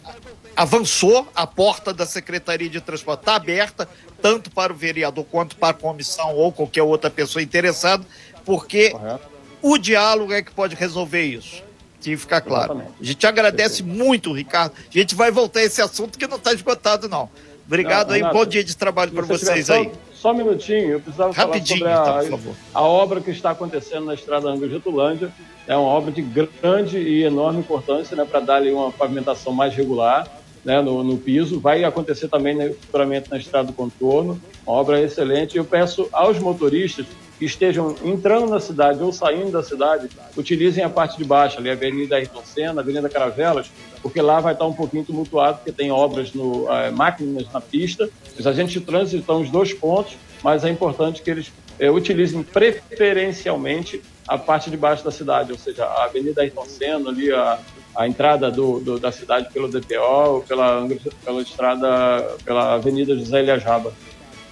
avançou, 0.55 1.27
a 1.35 1.45
porta 1.45 1.93
da 1.93 2.05
Secretaria 2.05 2.69
de 2.69 2.79
Transporte 2.79 3.21
está 3.21 3.35
aberta, 3.35 3.87
tanto 4.21 4.49
para 4.51 4.71
o 4.71 4.75
vereador 4.75 5.25
quanto 5.25 5.55
para 5.55 5.69
a 5.69 5.73
comissão 5.73 6.35
ou 6.35 6.51
qualquer 6.51 6.83
outra 6.83 7.09
pessoa 7.09 7.41
interessada, 7.41 8.03
porque 8.45 8.91
Correto. 8.91 9.27
o 9.61 9.77
diálogo 9.77 10.33
é 10.33 10.41
que 10.41 10.51
pode 10.51 10.75
resolver 10.75 11.23
isso. 11.23 11.63
Tem 12.01 12.13
que 12.13 12.17
ficar 12.17 12.41
claro. 12.41 12.73
Exatamente. 12.73 12.93
A 12.99 13.03
gente 13.03 13.27
agradece 13.27 13.81
Perfeito. 13.81 14.03
muito, 14.03 14.33
Ricardo. 14.33 14.73
A 14.77 14.97
gente 14.97 15.15
vai 15.15 15.31
voltar 15.31 15.61
a 15.61 15.63
esse 15.63 15.81
assunto 15.81 16.17
que 16.17 16.27
não 16.27 16.37
está 16.37 16.53
esgotado, 16.53 17.07
não. 17.07 17.29
Obrigado 17.65 18.07
não, 18.07 18.15
aí, 18.15 18.19
Renato, 18.19 18.37
bom 18.37 18.45
dia 18.45 18.63
de 18.63 18.75
trabalho 18.75 19.11
para 19.11 19.25
vocês 19.25 19.69
aí. 19.69 19.85
Só, 19.85 19.91
só 20.13 20.31
um 20.31 20.37
minutinho, 20.37 20.91
eu 20.91 20.99
precisava 20.99 21.31
Rapidinho, 21.31 21.79
falar 21.79 22.23
sobre 22.23 22.35
a, 22.35 22.37
então, 22.37 22.55
a 22.73 22.81
obra 22.81 23.21
que 23.21 23.31
está 23.31 23.51
acontecendo 23.51 24.05
na 24.05 24.13
estrada 24.13 24.49
Angus 24.49 24.69
Getulândia. 24.69 25.31
É 25.65 25.77
uma 25.77 25.87
obra 25.87 26.11
de 26.11 26.21
grande 26.21 26.97
e 26.97 27.23
enorme 27.23 27.59
importância 27.59 28.17
né, 28.17 28.25
para 28.25 28.41
dar 28.41 28.55
ali 28.55 28.69
uma 28.69 28.91
pavimentação 28.91 29.53
mais 29.53 29.73
regular 29.73 30.27
né, 30.63 30.81
no, 30.81 31.03
no, 31.03 31.17
piso. 31.17 31.59
Vai 31.59 31.83
acontecer 31.83 32.27
também 32.27 32.55
né, 32.55 32.69
futuramente 32.69 33.29
na 33.29 33.37
estrada 33.37 33.67
do 33.67 33.73
contorno, 33.73 34.39
uma 34.65 34.75
obra 34.75 35.01
excelente. 35.01 35.57
Eu 35.57 35.65
peço 35.65 36.07
aos 36.11 36.39
motoristas 36.39 37.05
que 37.37 37.45
estejam 37.45 37.95
entrando 38.03 38.47
na 38.47 38.59
cidade 38.59 39.01
ou 39.01 39.11
saindo 39.11 39.51
da 39.51 39.63
cidade 39.63 40.07
utilizem 40.37 40.83
a 40.83 40.89
parte 40.89 41.17
de 41.17 41.25
baixo, 41.25 41.59
ali 41.59 41.69
a 41.69 41.73
Avenida 41.73 42.15
Ayrton 42.15 42.43
Senna, 42.45 42.81
Avenida 42.81 43.09
Caravelas, 43.09 43.69
porque 44.01 44.21
lá 44.21 44.39
vai 44.39 44.53
estar 44.53 44.65
um 44.65 44.73
pouquinho 44.73 45.03
tumultuado, 45.03 45.57
porque 45.57 45.71
tem 45.71 45.91
obras, 45.91 46.33
no, 46.33 46.71
é, 46.71 46.91
máquinas 46.91 47.51
na 47.51 47.59
pista. 47.59 48.09
Os 48.37 48.45
agentes 48.45 48.73
de 48.73 48.81
trânsito 48.81 49.17
estão 49.17 49.41
os 49.41 49.49
dois 49.49 49.73
pontos, 49.73 50.15
mas 50.43 50.63
é 50.63 50.69
importante 50.69 51.21
que 51.21 51.29
eles 51.29 51.51
é, 51.79 51.89
utilizem 51.89 52.43
preferencialmente 52.43 54.01
a 54.27 54.37
parte 54.37 54.69
de 54.69 54.77
baixo 54.77 55.03
da 55.03 55.11
cidade, 55.11 55.51
ou 55.51 55.57
seja, 55.57 55.85
a 55.85 56.05
Avenida 56.05 56.41
Ayrton 56.41 56.65
Senna, 56.65 57.09
ali 57.09 57.31
a, 57.31 57.59
a 57.95 58.07
entrada 58.07 58.49
do, 58.49 58.79
do, 58.79 58.99
da 58.99 59.11
cidade 59.11 59.49
pelo 59.53 59.67
DPO 59.67 60.45
pela, 60.47 60.87
pela 61.23 61.41
estrada, 61.41 62.37
pela 62.43 62.73
Avenida 62.73 63.15
José 63.17 63.39
Elias 63.39 63.63
Raba. 63.63 63.93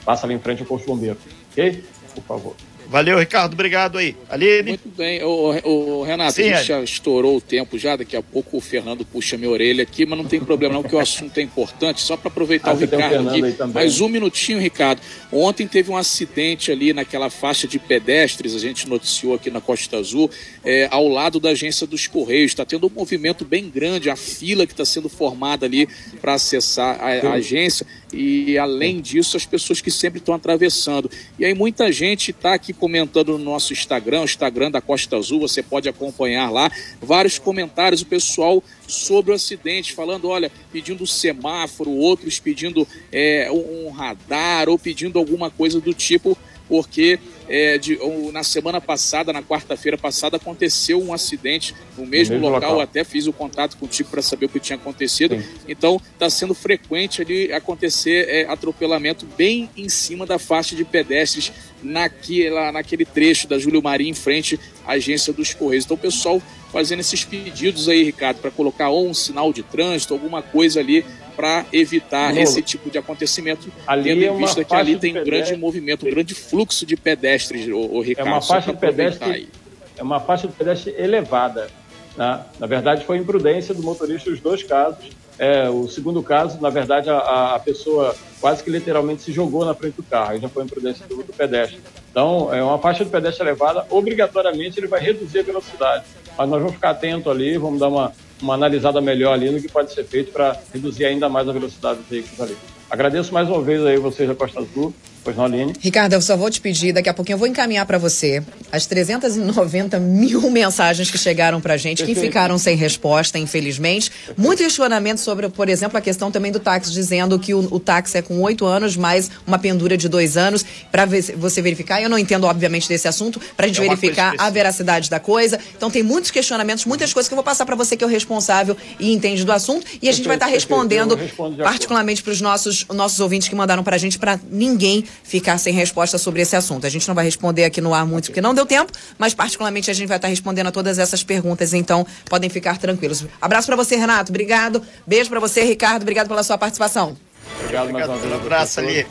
Passa 0.06 0.25
ali 0.25 0.36
em 0.36 0.39
frente 0.39 0.62
ao 0.62 0.67
posto 0.67 0.88
bombeiro, 0.88 1.17
ok? 1.51 1.84
Por 2.15 2.23
favor. 2.23 2.56
Valeu, 2.91 3.17
Ricardo. 3.17 3.54
Obrigado 3.54 3.97
aí. 3.97 4.17
Aline. 4.30 4.71
Muito 4.71 4.89
bem. 4.89 5.23
O, 5.23 6.01
o 6.01 6.04
Renato, 6.04 6.34
Sim, 6.34 6.51
a 6.51 6.58
gente 6.58 6.67
já 6.67 6.84
estourou 6.84 7.38
o 7.38 7.41
tempo 7.41 7.80
já. 7.80 7.95
Daqui 7.95 8.17
a 8.17 8.21
pouco 8.21 8.58
o 8.58 8.60
Fernando 8.60 9.06
puxa 9.06 9.38
minha 9.38 9.49
orelha 9.49 9.82
aqui, 9.82 10.06
mas 10.06 10.17
não 10.17 10.25
tem 10.25 10.41
problema 10.41 10.73
não, 10.73 10.82
porque 10.82 10.97
o 10.97 10.99
assunto 10.99 11.38
é 11.38 11.41
importante. 11.41 12.01
Só 12.01 12.17
para 12.17 12.27
aproveitar 12.27 12.71
ah, 12.71 12.73
o 12.73 12.77
Ricardo 12.77 13.30
aqui. 13.30 13.73
Mais 13.73 14.01
um 14.01 14.10
minutinho, 14.10 14.60
Ricardo. 14.60 15.01
Ontem 15.32 15.65
teve 15.69 15.89
um 15.89 15.95
acidente 15.95 16.69
ali 16.69 16.91
naquela 16.91 17.30
faixa 17.30 17.65
de 17.65 17.80
pedestres, 17.80 18.54
a 18.54 18.60
gente 18.60 18.89
noticiou 18.89 19.36
aqui 19.36 19.49
na 19.49 19.62
Costa 19.62 19.95
Azul, 19.95 20.30
é, 20.62 20.89
ao 20.91 21.08
lado 21.08 21.39
da 21.39 21.51
agência 21.51 21.88
dos 21.88 22.08
Correios. 22.08 22.51
Está 22.51 22.65
tendo 22.65 22.88
um 22.88 22.89
movimento 22.89 23.45
bem 23.45 23.69
grande, 23.69 24.10
a 24.10 24.17
fila 24.17 24.67
que 24.67 24.73
está 24.73 24.84
sendo 24.84 25.08
formada 25.08 25.65
ali 25.65 25.88
para 26.19 26.34
acessar 26.34 26.99
a, 26.99 27.30
a 27.30 27.34
agência. 27.36 27.88
E 28.12 28.58
além 28.58 28.99
disso, 28.99 29.38
as 29.38 29.45
pessoas 29.45 29.80
que 29.80 29.89
sempre 29.89 30.19
estão 30.19 30.36
atravessando. 30.36 31.10
E 31.39 31.45
aí 31.45 31.54
muita 31.54 31.89
gente 31.89 32.32
está 32.32 32.54
aqui 32.54 32.73
comentando 32.82 33.38
no 33.38 33.44
nosso 33.44 33.74
Instagram, 33.74 34.22
o 34.22 34.26
Instagram 34.26 34.72
da 34.72 34.82
Costa 34.82 35.15
Azul, 35.15 35.39
você 35.39 35.62
pode 35.62 35.88
acompanhar 35.88 36.50
lá, 36.50 36.72
vários 37.00 37.38
comentários, 37.38 38.02
o 38.02 38.08
pessoal 38.08 38.63
sobre 38.88 39.32
o 39.32 39.36
acidente, 39.36 39.94
falando, 39.94 40.28
olha, 40.28 40.52
pedindo 40.72 41.06
semáforo, 41.06 41.91
outros 41.91 42.39
pedindo 42.39 42.88
é, 43.12 43.52
um 43.52 43.91
radar 43.91 44.67
ou 44.67 44.80
pedindo 44.80 45.20
alguma 45.20 45.52
coisa 45.52 45.80
do 45.80 45.94
tipo 45.94 46.36
porque 46.71 47.19
é, 47.49 47.77
de, 47.77 47.99
na 48.31 48.43
semana 48.43 48.79
passada, 48.79 49.34
na 49.34 49.43
quarta-feira 49.43 49.97
passada, 49.97 50.38
aconteceu 50.38 51.03
um 51.03 51.13
acidente 51.13 51.75
no 51.97 52.05
mesmo, 52.05 52.36
mesmo 52.36 52.49
local. 52.49 52.69
local. 52.69 52.79
Até 52.79 53.03
fiz 53.03 53.27
o 53.27 53.34
contato 53.34 53.75
contigo 53.75 54.10
para 54.10 54.21
saber 54.21 54.45
o 54.45 54.49
que 54.49 54.57
tinha 54.57 54.77
acontecido. 54.77 55.36
Sim. 55.36 55.43
Então, 55.67 56.01
está 56.13 56.29
sendo 56.29 56.53
frequente 56.53 57.21
ali 57.21 57.51
acontecer 57.51 58.25
é, 58.29 58.45
atropelamento 58.45 59.25
bem 59.38 59.69
em 59.75 59.89
cima 59.89 60.25
da 60.25 60.39
faixa 60.39 60.73
de 60.73 60.86
pedestres 60.86 61.51
naquela, 61.84 62.71
naquele 62.71 63.03
trecho 63.03 63.49
da 63.49 63.60
Júlio 63.60 63.84
Maria 63.84 64.10
em 64.10 64.13
frente 64.13 64.57
à 64.88 64.93
agência 64.93 65.34
dos 65.34 65.53
Correios. 65.53 65.84
Então, 65.84 65.97
o 65.97 65.99
pessoal 65.99 66.41
fazendo 66.71 67.01
esses 67.01 67.23
pedidos 67.23 67.89
aí, 67.89 68.03
Ricardo, 68.03 68.38
para 68.38 68.49
colocar 68.49 68.89
ou 68.89 69.07
um 69.07 69.13
sinal 69.13 69.51
de 69.51 69.62
trânsito, 69.62 70.13
alguma 70.13 70.41
coisa 70.41 70.79
ali 70.79 71.05
para 71.36 71.65
evitar 71.71 72.36
esse 72.38 72.62
tipo 72.62 72.89
de 72.89 72.97
acontecimento, 72.97 73.71
ali 73.88 74.03
tendo 74.03 74.23
é 74.23 74.27
em 74.27 74.38
vista 74.38 74.63
que 74.63 74.75
ali 74.75 74.97
tem 74.97 75.17
um 75.17 75.23
grande 75.23 75.55
movimento, 75.55 76.05
um 76.05 76.10
grande 76.10 76.36
fluxo 76.36 76.86
de 76.86 76.95
pedestres, 76.95 77.67
o, 77.67 77.77
o 77.77 78.01
Ricardo. 78.01 78.27
É 78.27 78.31
uma 78.31 78.41
faixa 78.41 78.71
de 78.71 78.79
pedestre, 78.79 79.31
aí. 79.31 79.49
é 79.97 80.03
uma 80.03 80.19
faixa 80.19 80.47
de 80.47 80.53
pedestre 80.53 80.93
elevada. 80.97 81.69
Né? 82.15 82.43
Na 82.60 82.67
verdade, 82.67 83.05
foi 83.05 83.17
imprudência 83.17 83.73
do 83.73 83.81
motorista 83.81 84.29
os 84.29 84.39
dois 84.39 84.63
casos. 84.63 85.10
É, 85.39 85.67
o 85.69 85.88
segundo 85.88 86.21
caso, 86.21 86.62
na 86.62 86.69
verdade, 86.69 87.10
a, 87.10 87.55
a, 87.55 87.60
pessoa 87.60 88.15
quase 88.39 88.63
que 88.63 88.69
literalmente 88.69 89.23
se 89.23 89.31
jogou 89.31 89.65
na 89.65 89.73
frente 89.73 89.95
do 89.95 90.03
carro, 90.03 90.39
já 90.39 90.47
foi 90.47 90.63
imprudência 90.63 91.07
do, 91.07 91.23
do 91.23 91.34
pedestre. 91.34 91.79
Então, 92.12 92.53
é 92.53 92.62
uma 92.62 92.77
faixa 92.77 93.03
de 93.03 93.10
pedestre 93.10 93.43
elevada, 93.43 93.86
obrigatoriamente 93.89 94.79
ele 94.79 94.88
vai 94.88 94.99
reduzir 94.99 95.39
a 95.39 95.43
velocidade. 95.43 96.03
Mas 96.38 96.50
nós 96.50 96.60
vamos 96.60 96.76
ficar 96.76 96.91
atento 96.91 97.30
ali, 97.30 97.58
vamos 97.58 97.80
dar 97.80 97.88
uma, 97.88 98.12
uma 98.41 98.54
analisada 98.54 99.00
melhor 99.02 99.34
ali 99.34 99.50
no 99.50 99.62
que 99.62 99.70
pode 99.70 99.94
ser 99.94 100.04
feito 100.06 100.32
para 100.32 100.60
reduzir 100.74 101.06
ainda 101.06 101.30
mais 101.30 101.48
a 101.48 101.52
velocidade 101.52 102.00
dos 102.00 102.08
veículos 102.08 102.41
ali. 102.41 102.58
Agradeço 102.91 103.34
mais 103.34 103.47
uma 103.47 103.62
vez 103.62 103.86
aí 103.86 103.95
vocês 103.95 104.27
da 104.27 104.36
Costa 104.36 104.60
Azul 104.60 104.93
Pois 105.23 105.36
não, 105.36 105.45
Aline? 105.45 105.73
Ricardo, 105.80 106.13
eu 106.13 106.21
só 106.21 106.36
vou 106.36 106.49
te 106.49 106.60
pedir, 106.60 106.93
daqui 106.93 107.08
a 107.08 107.13
pouquinho 107.13 107.36
eu 107.36 107.39
vou 107.39 107.47
encaminhar 107.47 107.86
para 107.86 107.99
você 107.99 108.43
as 108.71 108.88
390 108.88 109.99
mil 109.99 110.41
mensagens 110.49 111.12
que 111.12 111.17
chegaram 111.17 111.62
para 111.62 111.77
gente, 111.77 112.04
que 112.04 112.15
ficaram 112.15 112.58
sem 112.58 112.75
resposta, 112.75 113.38
infelizmente. 113.38 114.12
Muito 114.36 114.63
questionamento 114.63 115.19
sobre, 115.19 115.47
por 115.49 115.69
exemplo, 115.69 115.97
a 115.97 116.01
questão 116.01 116.32
também 116.32 116.51
do 116.51 116.60
táxi, 116.60 116.91
dizendo 116.91 117.38
que 117.38 117.54
o, 117.54 117.60
o 117.71 117.80
táxi 117.80 118.17
é 118.17 118.21
com 118.21 118.41
oito 118.41 118.65
anos, 118.65 118.97
mais 118.97 119.30
uma 119.45 119.60
pendura 119.60 119.95
de 119.95 120.10
dois 120.10 120.38
anos, 120.38 120.65
para 120.91 121.06
você 121.06 121.62
verificar. 121.62 122.01
Eu 122.01 122.10
não 122.10 122.17
entendo, 122.17 122.45
obviamente, 122.45 122.89
desse 122.89 123.08
assunto, 123.08 123.39
para 123.56 123.65
a 123.65 123.67
gente 123.67 123.80
é 123.80 123.84
verificar 123.84 124.34
a 124.38 124.49
veracidade 124.49 125.08
da 125.10 125.19
coisa. 125.19 125.60
Então, 125.77 125.91
tem 125.91 126.01
muitos 126.01 126.32
questionamentos, 126.32 126.86
muitas 126.86 127.13
coisas 127.13 127.27
que 127.27 127.34
eu 127.34 127.38
vou 127.38 127.43
passar 127.43 127.65
para 127.65 127.75
você, 127.75 127.95
que 127.95 128.04
é 128.04 128.08
o 128.08 128.10
responsável 128.10 128.75
e 128.99 129.13
entende 129.13 129.45
do 129.45 129.51
assunto, 129.51 129.86
e 130.01 130.10
a 130.10 130.12
gente 130.12 130.27
vai 130.27 130.36
estar 130.36 130.47
tá 130.47 130.51
respondendo, 130.51 131.15
particularmente 131.60 132.23
para 132.23 132.32
os 132.32 132.41
nossos, 132.41 132.81
nossos 132.89 133.20
ouvintes 133.20 133.48
que 133.48 133.56
mandaram 133.56 133.84
para 133.84 133.96
a 133.96 134.00
gente, 134.00 134.17
para 134.17 134.39
ninguém 134.50 135.04
ficar 135.24 135.58
sem 135.58 135.74
resposta 135.74 136.17
sobre 136.17 136.41
esse 136.41 136.56
assunto. 136.56 136.86
A 136.86 136.89
gente 136.89 137.08
não 137.08 137.15
vai 137.15 137.26
responder 137.26 137.65
aqui 137.65 137.82
no 137.82 137.94
ar 137.94 138.06
muito 138.06 138.26
porque 138.26 138.41
não 138.41 138.54
deu 138.54 138.65
tempo, 138.65 138.91
mas 139.17 139.34
particularmente 139.34 139.89
a 139.89 139.94
gente 139.94 140.08
vai 140.08 140.17
estar 140.17 140.28
respondendo 140.28 140.67
a 140.67 140.72
todas 140.72 141.00
essas 141.00 141.24
perguntas, 141.24 141.74
então 141.74 142.06
podem 142.30 142.50
ficar 142.50 142.78
tranquilos. 142.78 143.26
Abraço 143.41 143.67
para 143.67 143.76
você, 143.76 143.96
Renato. 143.96 144.32
Obrigado. 144.32 144.82
Beijo 145.06 145.30
para 145.30 145.39
você, 145.39 145.63
Ricardo. 145.63 146.02
Obrigado 146.02 146.28
pela 146.28 146.44
sua 146.44 146.58
participação. 146.58 147.17
Obrigado 147.60 147.91
mais 147.91 148.08
uma 148.08 148.17
vez. 148.17 148.32
Um 148.32 148.36
abraço 148.36 148.80
ali. 148.80 149.06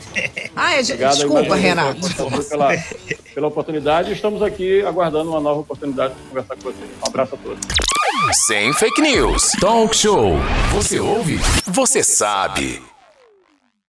Ah, 0.55 0.73
é, 0.73 0.81
desculpa, 0.81 1.55
Renato. 1.55 2.01
Pela, 2.49 2.69
pela 3.33 3.47
oportunidade. 3.47 4.11
Estamos 4.11 4.41
aqui 4.41 4.81
aguardando 4.83 5.29
uma 5.29 5.39
nova 5.39 5.61
oportunidade 5.61 6.13
de 6.13 6.21
conversar 6.29 6.55
com 6.55 6.61
vocês. 6.63 6.89
Um 7.03 7.07
abraço 7.07 7.35
a 7.35 7.37
todos. 7.37 7.61
Sem 8.33 8.73
fake 8.73 9.01
news. 9.01 9.51
Talk 9.59 9.95
show. 9.95 10.35
Você 10.73 10.99
ouve? 10.99 11.39
Você 11.65 12.03
sabe. 12.03 12.90